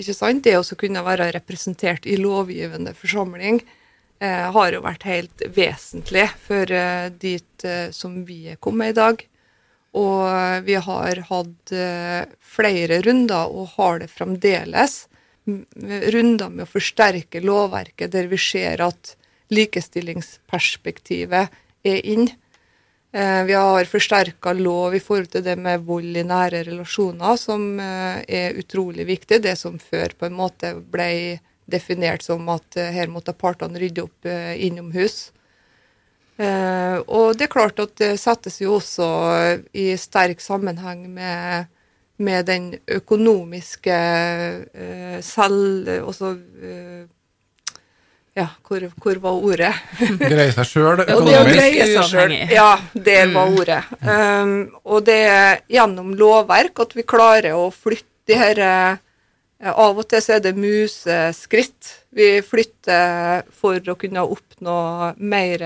Ikke 0.00 0.16
sant? 0.16 0.42
Det 0.46 0.56
å 0.56 0.80
kunne 0.80 1.04
være 1.04 1.30
representert 1.36 2.08
i 2.08 2.16
lovgivende 2.20 2.94
forsamling 2.96 3.60
eh, 3.60 3.78
har 4.26 4.72
jo 4.72 4.80
vært 4.84 5.02
helt 5.08 5.42
vesentlig 5.54 6.28
for 6.44 6.70
eh, 6.70 7.08
dit 7.10 7.64
eh, 7.66 7.90
som 7.94 8.24
vi 8.28 8.48
er 8.52 8.60
kommet 8.62 8.92
i 8.92 8.98
dag. 8.98 9.24
Og 9.92 10.64
vi 10.64 10.74
har 10.80 11.16
hatt 11.28 11.72
eh, 11.76 12.24
flere 12.40 13.02
runder, 13.04 13.50
og 13.50 13.68
har 13.76 13.98
det 14.00 14.10
fremdeles, 14.12 15.08
runder 15.44 16.48
med 16.54 16.64
å 16.64 16.70
forsterke 16.70 17.40
lovverket 17.42 18.12
der 18.14 18.26
vi 18.30 18.38
ser 18.38 18.78
at 18.84 19.16
likestillingsperspektivet 19.52 21.48
er 21.84 22.06
inn. 22.06 22.30
Eh, 23.12 23.44
vi 23.44 23.52
har 23.52 23.84
forsterka 23.84 24.52
lov 24.56 24.94
i 24.96 25.00
forhold 25.00 25.30
til 25.34 25.44
det 25.44 25.56
med 25.60 25.84
vold 25.84 26.16
i 26.16 26.24
nære 26.24 26.62
relasjoner, 26.70 27.36
som 27.36 27.80
eh, 27.80 28.22
er 28.24 28.56
utrolig 28.56 29.04
viktig. 29.08 29.42
Det 29.44 29.56
som 29.60 29.78
før 29.78 30.14
på 30.16 30.26
en 30.30 30.38
måte 30.38 30.72
ble 30.80 31.40
definert 31.70 32.24
som 32.24 32.48
at 32.52 32.78
eh, 32.80 32.92
her 32.94 33.12
måtte 33.12 33.34
partene 33.36 33.80
rydde 33.80 34.06
opp 34.06 34.28
innomhus. 34.56 35.30
Og 36.42 37.36
det 37.38 37.44
er 37.44 37.50
klart 37.52 37.78
at 37.78 37.92
det 38.00 38.16
settes 38.18 38.56
jo 38.58 38.78
også 38.80 39.04
i 39.78 39.92
sterk 40.00 40.40
sammenheng 40.42 41.04
med, 41.12 41.68
med 42.18 42.48
den 42.48 42.64
økonomiske 42.90 43.98
selv... 45.22 45.92
Også 46.08 46.32
ja, 48.32 48.46
hvor, 48.64 48.84
hvor, 48.96 49.18
var 49.20 49.42
ordet? 49.44 49.72
greie 50.20 50.52
seg 50.56 50.68
sjøl 50.70 51.02
økonomisk? 51.04 52.54
Ja, 52.54 52.70
det 52.94 53.18
var 53.34 53.50
mm. 53.50 53.58
ordet. 53.60 53.80
Um, 54.00 54.54
og 54.88 55.04
det 55.04 55.18
er 55.28 55.60
gjennom 55.68 56.14
lovverk 56.16 56.80
at 56.86 56.96
vi 56.96 57.04
klarer 57.04 57.58
å 57.58 57.66
flytte 57.74 58.08
de 58.32 58.38
uh, 58.64 58.96
Av 59.62 59.98
og 59.98 60.06
til 60.10 60.22
så 60.24 60.36
er 60.36 60.40
det 60.42 60.56
museskritt. 60.58 61.90
Vi 62.10 62.40
flytter 62.42 63.44
for 63.54 63.78
å 63.78 63.94
kunne 63.98 64.24
oppnå 64.26 64.78
mer 65.22 65.62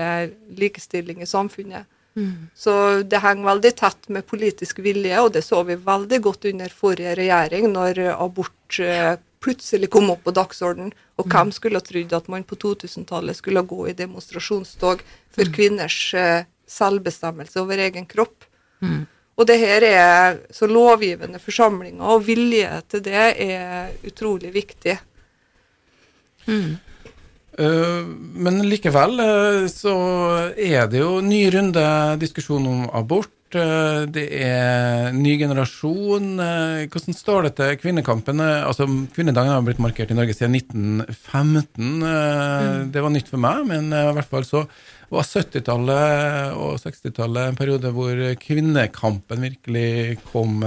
likestilling 0.53 1.23
i 1.25 1.29
samfunnet. 1.29 1.87
Mm. 2.17 2.49
Så 2.55 3.03
det 3.05 3.21
henger 3.21 3.45
veldig 3.45 3.71
tett 3.77 4.07
med 4.13 4.25
politisk 4.25 4.79
vilje, 4.85 5.17
og 5.21 5.31
det 5.35 5.43
så 5.45 5.61
vi 5.65 5.77
veldig 5.77 6.21
godt 6.25 6.47
under 6.49 6.73
forrige 6.73 7.13
regjering, 7.19 7.67
når 7.73 8.01
abort 8.15 8.79
uh, 8.81 9.17
plutselig 9.43 9.89
kom 9.93 10.09
opp 10.13 10.23
på 10.25 10.33
dagsordenen. 10.33 10.93
Og 11.17 11.27
mm. 11.27 11.33
hvem 11.33 11.51
skulle 11.53 11.81
ha 11.81 11.85
trodd 11.85 12.15
at 12.17 12.31
man 12.33 12.45
på 12.47 12.57
2000-tallet 12.63 13.37
skulle 13.37 13.65
gå 13.69 13.89
i 13.89 13.97
demonstrasjonstog 13.97 15.03
for 15.33 15.45
mm. 15.45 15.53
kvinners 15.53 15.99
uh, 16.17 16.41
selvbestemmelse 16.69 17.61
over 17.61 17.85
egen 17.85 18.09
kropp? 18.09 18.49
Mm. 18.81 19.05
Og 19.37 19.45
det 19.45 19.59
her 19.61 19.85
er 19.85 20.39
så 20.53 20.65
lovgivende 20.69 21.39
forsamlinger, 21.39 22.01
og 22.01 22.25
vilje 22.25 22.81
til 22.89 23.03
det 23.05 23.27
er 23.45 23.93
utrolig 24.07 24.53
viktig. 24.55 24.97
Mm. 26.47 26.77
Uh, 27.57 28.05
men 28.37 28.61
likevel 28.69 29.17
uh, 29.17 29.63
så 29.69 29.93
er 30.53 30.89
det 30.89 31.01
jo 31.01 31.17
ny 31.25 31.47
runde 31.53 31.85
diskusjon 32.21 32.65
om 32.69 32.85
abort. 32.93 33.33
Eh, 33.55 34.01
det 34.11 34.25
er 34.43 35.13
ny 35.15 35.37
generasjon. 35.39 36.33
Eh, 36.43 36.87
hvordan 36.91 37.15
står 37.15 37.47
det 37.47 37.53
til 37.55 37.77
kvinnekampen? 37.79 38.41
Eh, 38.43 38.67
altså, 38.67 38.87
Kvinnedagen 39.15 39.53
har 39.53 39.63
blitt 39.63 39.79
markert 39.79 40.11
i 40.11 40.17
Norge 40.17 40.35
siden 40.35 40.55
1915. 40.55 42.03
Mm. 42.03 42.91
Det 42.91 43.03
var 43.03 43.13
nytt 43.13 43.31
for 43.31 43.39
meg, 43.39 43.63
men 43.69 43.91
i 43.93 44.13
hvert 44.17 44.27
fall 44.27 44.43
så 44.47 44.65
var 45.13 45.23
70-tallet 45.23 46.57
og 46.59 46.77
60-tallet 46.83 47.51
en 47.51 47.59
periode 47.59 47.91
hvor 47.95 48.21
kvinnekampen 48.41 49.45
virkelig 49.45 50.17
kom 50.27 50.61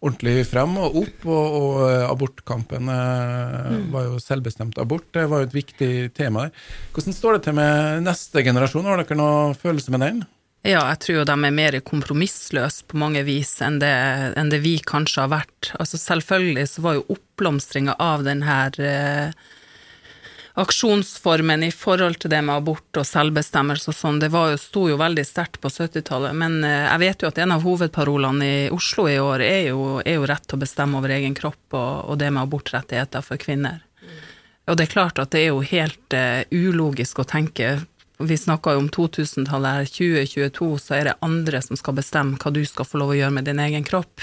ordentlig 0.00 0.46
frem 0.48 0.78
og 0.80 0.96
opp, 1.02 1.24
og, 1.28 1.56
og 1.60 1.80
abortkampen 2.08 2.88
mm. 2.88 3.88
var 3.92 4.08
jo 4.08 4.20
selvbestemt 4.22 4.80
abort. 4.80 5.10
Det 5.12 5.26
var 5.28 5.42
jo 5.42 5.50
et 5.50 5.56
viktig 5.56 5.92
tema 6.16 6.46
der. 6.46 6.66
Hvordan 6.94 7.16
står 7.16 7.36
det 7.36 7.46
til 7.46 7.58
med 7.60 8.04
neste 8.06 8.44
generasjon? 8.46 8.88
Har 8.88 9.02
dere 9.02 9.18
noen 9.20 9.56
følelse 9.60 9.92
med 9.94 10.06
den? 10.06 10.22
Ja, 10.60 10.82
jeg 10.90 10.98
tror 11.00 11.16
jo 11.20 11.28
de 11.28 11.36
er 11.48 11.54
mer 11.56 11.78
kompromissløse 11.88 12.84
på 12.88 12.98
mange 13.00 13.22
vis 13.24 13.54
enn 13.64 13.78
det, 13.80 13.94
enn 14.36 14.50
det, 14.52 14.60
vi 14.60 14.74
kanskje 14.84 15.24
har 15.24 15.32
vært. 15.32 15.70
Altså 15.80 16.00
Selvfølgelig 16.00 16.66
så 16.68 16.84
var 16.84 16.98
jo 16.98 17.06
oppblomstringa 17.16 17.94
av 17.96 18.26
den 18.26 18.44
her 18.44 18.76
eh, 18.84 19.32
aksjonsformen 20.58 21.62
i 21.62 21.70
forhold 21.70 22.18
til 22.22 22.32
det 22.32 22.40
med 22.42 22.56
abort 22.56 22.98
og 22.98 23.06
selvbestemmelse 23.06 23.92
og 23.92 23.96
sånn, 23.96 24.18
det 24.22 24.30
var 24.34 24.52
jo, 24.52 24.60
sto 24.60 24.86
jo 24.90 24.98
veldig 25.00 25.24
sterkt 25.26 25.60
på 25.62 25.70
70-tallet. 25.70 26.34
Men 26.36 26.64
eh, 26.66 26.88
jeg 26.88 27.02
vet 27.04 27.22
jo 27.22 27.30
at 27.30 27.38
en 27.42 27.54
av 27.54 27.66
hovedparolene 27.66 28.48
i 28.48 28.64
Oslo 28.74 29.06
i 29.10 29.18
år 29.22 29.44
er 29.46 29.60
jo, 29.70 29.84
er 30.04 30.18
jo 30.18 30.26
rett 30.30 30.48
til 30.48 30.58
å 30.58 30.64
bestemme 30.64 30.98
over 30.98 31.14
egen 31.14 31.36
kropp 31.38 31.78
og, 31.78 32.10
og 32.10 32.18
det 32.20 32.32
med 32.34 32.44
abortrettigheter 32.48 33.24
for 33.26 33.40
kvinner. 33.40 33.80
Og 34.70 34.76
det 34.78 34.86
er 34.86 34.92
klart 34.92 35.18
at 35.18 35.32
det 35.34 35.44
er 35.44 35.48
jo 35.50 35.62
helt 35.66 36.14
uh, 36.14 36.42
ulogisk 36.52 37.18
å 37.18 37.26
tenke 37.26 37.80
Vi 38.20 38.36
snakka 38.38 38.76
jo 38.76 38.82
om 38.84 38.90
2000-tallet 38.92 39.78
her, 39.78 39.88
2022 39.88 40.68
så 40.78 40.98
er 40.98 41.08
det 41.08 41.16
andre 41.24 41.62
som 41.64 41.78
skal 41.80 41.96
bestemme 41.96 42.38
hva 42.38 42.52
du 42.54 42.60
skal 42.68 42.86
få 42.86 43.00
lov 43.00 43.14
å 43.14 43.16
gjøre 43.16 43.34
med 43.34 43.48
din 43.48 43.62
egen 43.64 43.86
kropp. 43.86 44.20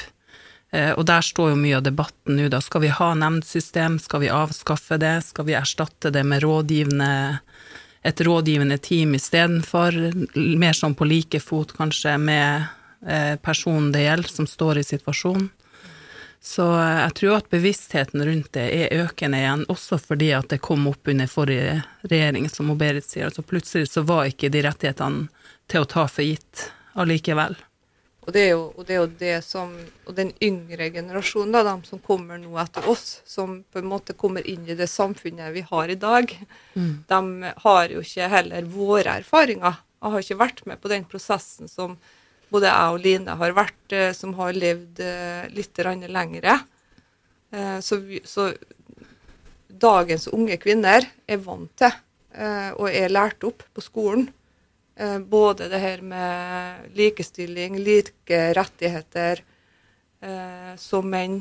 Uh, 0.76 0.94
og 0.98 1.06
der 1.08 1.24
står 1.24 1.54
jo 1.54 1.60
mye 1.60 1.78
av 1.80 1.86
debatten 1.86 2.40
nå, 2.40 2.50
da. 2.52 2.62
Skal 2.64 2.84
vi 2.84 2.94
ha 2.94 3.12
nemndsystem? 3.16 4.00
Skal 4.04 4.26
vi 4.26 4.34
avskaffe 4.34 5.00
det? 5.02 5.16
Skal 5.30 5.48
vi 5.48 5.58
erstatte 5.60 6.12
det 6.14 6.26
med 6.28 6.44
rådgivende 6.44 7.12
et 8.08 8.22
rådgivende 8.24 8.78
team 8.78 9.16
istedenfor? 9.18 9.96
Mer 10.36 10.76
sånn 10.78 10.96
på 10.96 11.08
like 11.08 11.40
fot, 11.44 11.76
kanskje, 11.78 12.18
med 12.20 12.68
uh, 13.08 13.36
personen 13.44 13.94
det 13.96 14.08
gjelder, 14.08 14.36
som 14.40 14.50
står 14.50 14.84
i 14.84 14.90
situasjonen. 14.96 15.50
Så 16.48 16.80
eh, 16.80 17.00
jeg 17.02 17.14
tror 17.20 17.38
at 17.38 17.50
bevisstheten 17.52 18.24
rundt 18.26 18.52
det 18.56 18.68
er 18.72 19.04
økende 19.04 19.42
igjen, 19.42 19.66
også 19.74 20.00
fordi 20.02 20.32
at 20.38 20.50
det 20.54 20.62
kom 20.64 20.86
opp 20.90 21.10
under 21.12 21.30
forrige 21.32 21.82
regjering, 22.08 22.48
som 22.50 22.72
Berit 22.78 23.08
sier. 23.10 23.28
Altså 23.28 23.44
plutselig 23.44 23.90
så 23.92 24.06
var 24.08 24.30
ikke 24.30 24.52
de 24.54 24.64
rettighetene 24.68 25.28
til 25.68 25.84
å 25.84 25.90
ta 25.90 26.06
for 26.08 26.24
gitt 26.24 26.70
allikevel. 26.98 27.58
Og 28.28 28.34
det, 28.36 28.44
jo, 28.50 28.64
og 28.76 28.84
det 28.84 28.96
er 28.96 29.00
jo 29.00 29.12
det 29.22 29.36
som 29.48 29.72
Og 30.04 30.16
den 30.18 30.34
yngre 30.44 30.90
generasjonen, 30.92 31.54
da, 31.56 31.64
de 31.64 31.88
som 31.88 32.02
kommer 32.04 32.40
nå 32.42 32.58
etter 32.60 32.88
oss, 32.92 33.22
som 33.24 33.62
på 33.72 33.80
en 33.80 33.88
måte 33.88 34.16
kommer 34.20 34.44
inn 34.44 34.68
i 34.68 34.76
det 34.76 34.90
samfunnet 34.92 35.54
vi 35.56 35.64
har 35.70 35.92
i 35.92 35.96
dag, 36.00 36.32
mm. 36.76 36.94
de 37.08 37.52
har 37.64 37.94
jo 37.94 38.04
ikke 38.04 38.30
heller 38.32 38.68
våre 38.72 39.18
erfaringer. 39.22 39.80
Jeg 39.98 40.14
har 40.14 40.26
ikke 40.26 40.40
vært 40.44 40.66
med 40.68 40.82
på 40.84 40.92
den 40.92 41.08
prosessen 41.08 41.72
som 41.72 41.96
både 42.54 42.70
jeg 42.70 42.96
og 42.96 43.04
Line 43.04 43.36
har 43.40 43.56
vært, 43.56 43.86
eh, 43.92 44.12
som 44.16 44.34
har 44.40 44.56
levd 44.56 45.02
eh, 45.04 45.48
litt 45.56 45.80
lengre. 46.08 46.60
Eh, 47.52 47.80
så, 47.84 48.00
så, 48.24 48.52
dagens 49.68 50.28
unge 50.32 50.58
kvinner 50.58 51.06
er 51.28 51.42
vant 51.44 51.72
til 51.78 51.92
og 52.38 52.86
er 52.92 53.10
lært 53.10 53.42
opp 53.48 53.64
på 53.74 53.82
skolen. 53.82 54.28
Både 55.30 55.68
det 55.70 55.78
her 55.78 56.02
med 56.02 56.88
likestilling, 56.98 57.76
like 57.86 58.40
rettigheter 58.58 59.44
som 60.82 61.06
menn. 61.06 61.36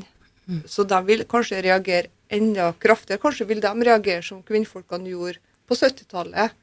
Mm. 0.45 0.59
Så 0.69 0.85
de 0.85 0.99
vil 1.07 1.23
kanskje 1.25 1.63
reagere 1.65 2.11
enda 2.29 2.67
kraftigere. 2.77 3.23
Kanskje 3.23 3.47
vil 3.49 3.63
de 3.63 3.71
reagere 3.89 4.21
som 4.21 4.43
kvinnfolkene 4.45 5.09
gjorde 5.09 5.41
på 5.65 5.79
70-tallet 5.79 6.53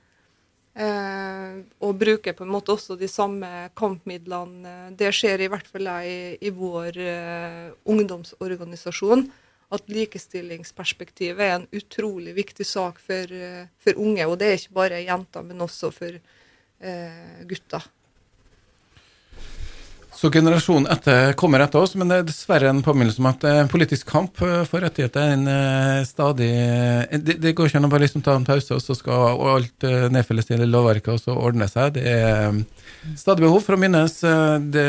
Eh, 0.75 1.59
og 1.87 2.01
bruker 2.01 2.35
på 2.35 2.43
en 2.43 2.51
måte 2.51 2.75
også 2.75 2.97
de 2.99 3.07
samme 3.11 3.49
kampmidlene. 3.79 4.91
Det 4.99 5.13
skjer 5.15 5.45
i 5.45 5.51
hvert 5.51 5.69
fall 5.71 5.87
i, 6.03 6.35
i 6.43 6.51
vår 6.51 6.99
eh, 6.99 7.69
ungdomsorganisasjon. 7.87 9.29
At 9.75 9.87
likestillingsperspektivet 9.91 11.45
er 11.45 11.55
en 11.61 11.69
utrolig 11.75 12.35
viktig 12.37 12.67
sak 12.69 12.99
for, 13.03 13.31
uh, 13.33 13.65
for, 13.81 13.97
unge. 13.99 14.27
Og 14.29 14.37
det 14.39 14.47
er 14.47 14.59
ikke 14.59 14.77
bare 14.77 15.01
jenter, 15.03 15.43
men 15.43 15.65
også 15.65 15.89
for 15.91 16.19
uh, 16.83 17.45
gutter. 17.51 17.87
Så 20.15 20.31
generasjonen 20.31 20.87
etter 20.89 21.33
kommer 21.37 21.61
etter 21.61 21.83
oss, 21.83 21.95
men 21.99 22.09
det 22.09 22.17
er 22.17 22.23
dessverre 22.29 22.69
en 22.71 22.83
påminnelse 22.87 23.21
om 23.21 23.27
at 23.29 23.45
eh, 23.45 23.67
politisk 23.69 24.09
kamp 24.09 24.41
eh, 24.47 24.63
for 24.65 24.81
rettigheter 24.81 25.21
er 25.21 25.33
en 25.35 25.49
eh, 25.51 26.05
stadig 26.07 26.49
det, 27.27 27.35
det, 27.43 27.53
går 27.53 27.67
ikke 27.69 27.79
an 27.83 27.89
å 27.89 27.91
bare 27.93 28.05
liksom 28.07 28.23
ta 28.25 28.35
en 28.39 28.47
pause, 28.47 28.75
og 28.77 28.81
så 28.81 28.95
skal 28.97 29.43
alt 29.51 29.83
nedfelles 30.15 30.51
i 30.55 30.57
lovverket 30.63 31.15
og 31.17 31.21
så 31.21 31.33
ordne 31.35 31.69
seg. 31.69 31.93
Det 31.99 32.05
er 32.09 32.55
stadig 33.21 33.45
behov 33.45 33.61
for 33.67 33.75
å 33.77 33.81
minnes 33.83 34.15
det, 34.73 34.89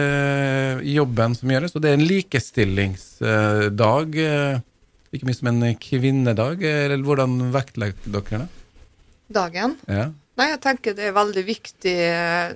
jobben 0.93 1.35
som 1.35 1.51
gjøres, 1.51 1.75
og 1.75 1.81
det 1.83 1.89
er 1.91 1.97
en 1.97 2.07
likestillingsdag. 2.07 4.07
Ikke 5.11 5.27
minst 5.27 5.41
som 5.41 5.51
en 5.51 5.75
kvinnedag. 5.81 6.63
Eller 6.63 7.03
hvordan 7.03 7.51
vektlegger 7.55 7.97
dere 8.13 8.37
det? 8.45 8.49
Dagen? 9.35 9.75
Ja. 9.89 10.13
Nei, 10.35 10.49
jeg 10.51 10.59
tenker 10.65 10.95
det 10.97 11.05
er 11.07 11.13
veldig 11.15 11.43
viktig. 11.47 11.95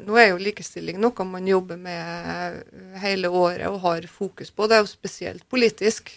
Nå 0.03 0.17
er 0.19 0.33
jo 0.33 0.41
likestilling 0.41 0.97
noe 0.99 1.25
man 1.27 1.45
jobber 1.47 1.79
med 1.79 2.57
hele 2.99 3.31
året 3.31 3.69
og 3.69 3.79
har 3.85 4.07
fokus 4.11 4.51
på. 4.51 4.67
Det 4.67 4.75
er 4.75 4.83
jo 4.83 4.91
spesielt 4.91 5.45
politisk. 5.47 6.11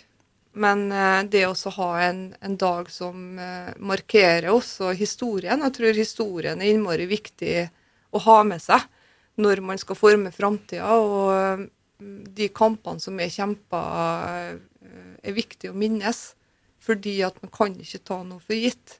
Men 0.53 0.90
eh, 0.92 1.22
det 1.33 1.46
å 1.48 1.55
ha 1.79 1.90
en, 2.05 2.25
en, 2.44 2.57
dag 2.61 2.90
som 2.92 3.38
eh, 3.40 3.70
markerer 3.81 4.51
også 4.53 4.90
historien 4.92 5.64
Jeg 5.64 5.75
tror 5.79 5.96
historien 5.96 6.61
er 6.61 6.75
innmari 6.75 7.07
viktig 7.09 7.55
å 8.12 8.20
ha 8.27 8.42
med 8.44 8.61
seg 8.61 8.85
når 9.40 9.62
man 9.64 9.81
skal 9.81 9.96
forme 9.96 10.33
framtida. 10.35 10.92
Og 10.92 11.62
mm, 12.03 12.18
de 12.37 12.51
kampene 12.53 13.01
som 13.01 13.16
er 13.16 13.33
kjempa, 13.33 13.81
eh, 14.29 15.07
er 15.22 15.38
viktig 15.38 15.70
å 15.70 15.79
minnes. 15.79 16.20
Fordi 16.83 17.20
at 17.25 17.38
man 17.40 17.55
kan 17.55 17.79
ikke 17.79 18.03
ta 18.05 18.20
noe 18.27 18.42
for 18.42 18.59
gitt. 18.59 18.98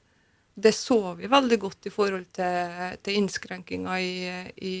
Det 0.53 0.71
så 0.75 1.15
vi 1.17 1.29
veldig 1.29 1.57
godt 1.59 1.87
i 1.89 1.91
forhold 1.93 2.27
til, 2.37 2.97
til 3.01 3.15
innskrenkinger 3.17 3.97
i, 3.97 4.13
i, 4.61 4.75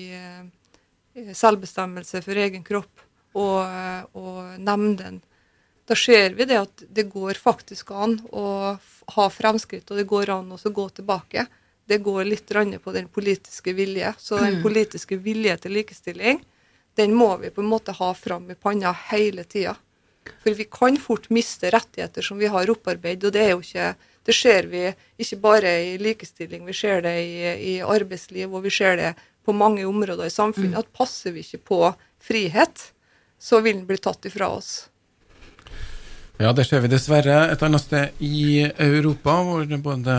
i, 1.17 1.23
selvbestemmelse 1.33 2.21
for 2.21 2.37
egen 2.37 2.65
kropp 2.65 3.01
og, 3.33 4.13
og 4.13 4.59
nemnden. 4.61 5.21
Da 5.89 5.97
ser 5.97 6.37
vi 6.37 6.45
det 6.45 6.59
at 6.61 6.85
det 6.93 7.09
går 7.11 7.41
faktisk 7.41 7.91
an 7.91 8.19
å 8.31 8.45
ha 9.17 9.25
fremskritt, 9.33 9.89
og 9.89 9.99
det 9.99 10.07
går 10.07 10.31
an 10.37 10.53
å 10.53 10.59
gå 10.77 10.85
tilbake. 11.01 11.47
Det 11.85 11.97
går 12.05 12.23
litt 12.29 12.53
på 12.83 12.91
den 12.95 13.09
politiske 13.11 13.73
vilje. 13.73 14.13
Så 14.17 14.37
den 14.37 14.59
mm. 14.59 14.63
politiske 14.63 15.17
vilje 15.17 15.57
til 15.57 15.73
likestilling, 15.75 16.39
den 16.95 17.13
må 17.17 17.35
vi 17.41 17.49
på 17.49 17.61
en 17.61 17.67
måte 17.67 17.91
ha 17.91 18.13
fram 18.13 18.49
i 18.51 18.55
panna 18.55 18.93
hele 19.09 19.43
tida. 19.43 19.75
For 20.43 20.55
vi 20.55 20.63
kan 20.71 20.95
fort 20.97 21.29
miste 21.29 21.71
rettigheter 21.73 22.21
som 22.21 22.37
vi 22.39 22.47
har 22.47 22.69
opparbeidet, 22.69 23.27
og 23.27 23.35
det 23.35 23.43
er 23.43 23.51
jo 23.51 23.63
ikke 23.63 23.89
det 24.25 24.35
ser 24.35 24.69
vi 24.71 24.85
ikke 25.19 25.39
bare 25.43 25.73
i 25.89 25.97
likestilling, 25.99 26.63
vi 26.65 26.75
ser 26.77 27.03
det 27.03 27.17
i, 27.19 27.35
i 27.73 27.75
arbeidsliv, 27.83 28.53
og 28.53 28.63
vi 28.63 28.71
ser 28.71 28.97
det 28.99 29.11
på 29.43 29.55
mange 29.55 29.85
områder 29.85 30.29
i 30.29 30.33
samfunnet. 30.33 30.77
Mm. 30.77 30.79
At 30.79 30.93
passer 30.95 31.35
vi 31.35 31.43
ikke 31.43 31.63
på 31.73 31.81
frihet, 32.23 32.89
så 33.39 33.59
vil 33.63 33.81
den 33.81 33.87
bli 33.89 33.99
tatt 33.99 34.25
ifra 34.29 34.53
oss. 34.55 34.87
Ja, 36.41 36.49
det 36.55 36.65
ser 36.65 36.81
vi 36.81 36.89
dessverre 36.89 37.43
et 37.53 37.61
annet 37.63 37.83
sted 37.83 38.23
i 38.25 38.63
Europa, 38.63 39.35
hvor 39.45 39.75
både 39.85 40.15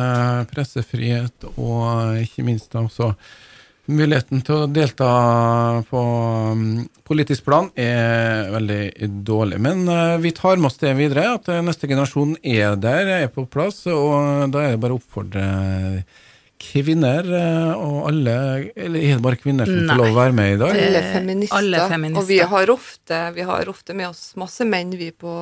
pressefrihet 0.52 1.48
og 1.56 2.20
ikke 2.22 2.44
minst 2.46 2.76
også 2.78 3.10
Muligheten 3.84 4.40
til 4.40 4.62
å 4.62 4.68
delta 4.72 5.06
på 5.90 6.00
um, 6.00 6.60
politisk 7.04 7.44
plan 7.44 7.66
er 7.76 8.48
veldig 8.54 9.08
dårlig. 9.28 9.58
Men 9.60 9.82
uh, 9.90 10.16
vi 10.22 10.32
tar 10.32 10.56
med 10.56 10.70
oss 10.70 10.80
det 10.80 10.94
videre, 10.96 11.26
at 11.36 11.50
uh, 11.52 11.60
neste 11.64 11.90
generasjon 11.90 12.32
er 12.40 12.78
der, 12.80 13.10
er 13.18 13.28
på 13.32 13.44
plass. 13.44 13.82
Og 13.92 14.48
da 14.54 14.62
er 14.64 14.72
det 14.72 14.80
bare 14.80 14.96
å 14.96 15.02
oppfordre 15.02 15.44
kvinner 16.64 17.28
uh, 17.28 17.74
og 17.76 17.96
alle 18.08 18.34
Eller 18.72 19.02
er 19.02 19.18
det 19.18 19.24
bare 19.26 19.36
kvinner 19.36 19.68
som 19.68 19.76
Nei, 19.76 19.88
får 19.90 20.00
lov 20.00 20.12
å 20.14 20.18
være 20.22 20.36
med 20.40 20.52
i 20.54 20.58
dag? 20.64 20.80
Alle 20.88 21.04
feminister. 21.10 21.60
Alle 21.60 21.86
feminister. 21.92 22.22
Og 22.22 22.30
vi 22.32 22.40
har, 22.54 22.76
ofte, 22.78 23.22
vi 23.36 23.48
har, 23.52 23.72
ofte, 23.76 24.00
med 24.00 24.08
oss 24.14 24.26
masse 24.40 24.64
menn 24.64 24.96
vi 24.96 25.12
på, 25.12 25.34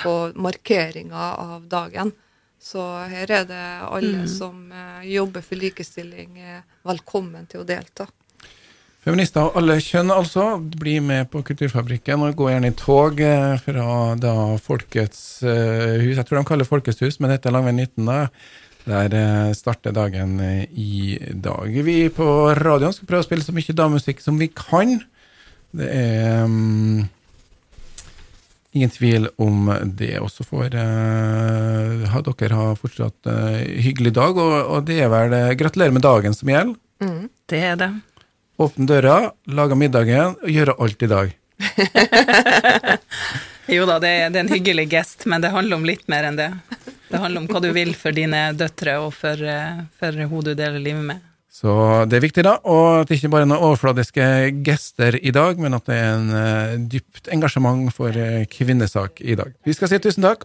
på 0.00 0.18
markeringa 0.48 1.32
av 1.44 1.66
dagen. 1.68 2.16
Så 2.62 2.82
her 3.10 3.26
er 3.26 3.46
det 3.48 3.60
alle 3.90 4.22
mm. 4.22 4.28
som 4.30 4.68
uh, 4.70 5.02
jobber 5.02 5.42
for 5.42 5.58
likestilling, 5.58 6.36
uh, 6.38 6.60
velkommen 6.86 7.48
til 7.50 7.64
å 7.64 7.66
delta. 7.66 8.06
Feminister 9.02 9.48
av 9.48 9.56
alle 9.58 9.80
kjønn, 9.82 10.12
altså. 10.14 10.44
Bli 10.78 11.00
med 11.02 11.26
på 11.32 11.42
Kulturfabrikken 11.42 12.22
og 12.22 12.36
gå 12.38 12.52
gjerne 12.52 12.70
i 12.70 12.76
tog 12.78 13.18
uh, 13.18 13.56
fra 13.64 13.86
da 14.14 14.34
Folkets 14.62 15.24
hus. 15.42 16.14
Jeg 16.14 16.26
tror 16.28 16.38
de 16.38 16.44
kaller 16.52 16.68
Folkets 16.68 17.02
hus, 17.02 17.18
men 17.18 17.34
dette 17.34 17.50
er 17.50 17.56
Langveien 17.56 17.82
19. 17.82 18.06
da. 18.06 18.20
Der 18.82 19.54
starter 19.54 19.94
dagen 19.94 20.40
i 20.42 21.14
dag. 21.38 21.76
Vi 21.86 22.08
på 22.10 22.24
radioen 22.58 22.94
skal 22.94 23.06
prøve 23.06 23.22
å 23.22 23.26
spille 23.28 23.46
så 23.46 23.54
mye 23.54 23.74
damemusikk 23.78 24.22
som 24.22 24.40
vi 24.40 24.48
kan. 24.50 24.96
Det 25.70 25.86
er 25.86 26.46
um 26.46 27.04
Ingen 28.72 28.90
tvil 28.90 29.28
om 29.36 29.68
det. 29.84 30.18
Og 30.20 30.30
så 30.32 30.44
får 30.44 30.76
ha, 32.08 32.22
dere 32.24 32.56
ha 32.56 32.70
fortsatt 32.78 33.28
uh, 33.28 33.58
hyggelig 33.84 34.14
dag, 34.16 34.38
og, 34.40 34.54
og, 34.62 34.86
det 34.88 35.02
er 35.04 35.10
vel 35.12 35.34
uh, 35.36 35.52
gratulerer 35.60 35.92
med 35.92 36.04
dagen 36.06 36.36
som 36.36 36.48
gjelder. 36.48 36.78
Mm, 37.04 37.26
det 37.52 37.60
er 37.68 37.76
det. 37.82 37.90
Åpne 38.62 38.88
døra, 38.88 39.16
lage 39.52 39.76
middagen 39.76 40.38
og 40.38 40.54
gjøre 40.54 40.76
alt 40.80 41.04
i 41.04 41.10
dag. 41.10 41.34
jo 43.76 43.84
da, 43.88 43.98
det 44.00 44.12
er, 44.12 44.32
det 44.32 44.40
er, 44.40 44.46
en 44.46 44.54
hyggelig 44.54 44.86
gest, 44.94 45.28
men 45.28 45.44
det 45.44 45.52
handler 45.52 45.76
om 45.76 45.84
litt 45.88 46.08
mer 46.12 46.30
enn 46.30 46.40
det. 46.40 46.48
Det 47.12 47.20
handler 47.20 47.42
om 47.42 47.50
hva 47.52 47.60
du 47.60 47.68
vil 47.76 47.92
for 47.98 48.16
dine 48.16 48.46
døtre 48.56 48.96
og 49.04 49.12
for, 49.12 49.44
for 50.00 50.24
hun 50.24 50.48
du 50.48 50.54
deler 50.54 50.80
livet 50.80 51.04
med. 51.12 51.20
Så 51.52 51.72
det 52.08 52.16
er 52.16 52.24
viktig, 52.24 52.42
da, 52.46 52.54
og 52.64 53.02
at 53.02 53.10
det 53.10 53.18
ikke 53.18 53.28
bare 53.34 53.44
er 53.44 53.48
noen 53.50 53.66
overfladiske 53.66 54.24
gester 54.64 55.18
i 55.20 55.34
dag, 55.36 55.58
men 55.60 55.76
at 55.76 55.84
det 55.84 55.98
er 56.00 56.14
en 56.14 56.30
uh, 56.32 56.78
dypt 56.88 57.28
engasjement 57.28 57.92
for 57.92 58.08
uh, 58.16 58.46
kvinnesak 58.48 59.20
i 59.20 59.36
dag. 59.36 59.52
Vi 59.68 59.74
skal 59.76 59.90
si 59.92 59.98
tusen 60.00 60.24
takk, 60.24 60.40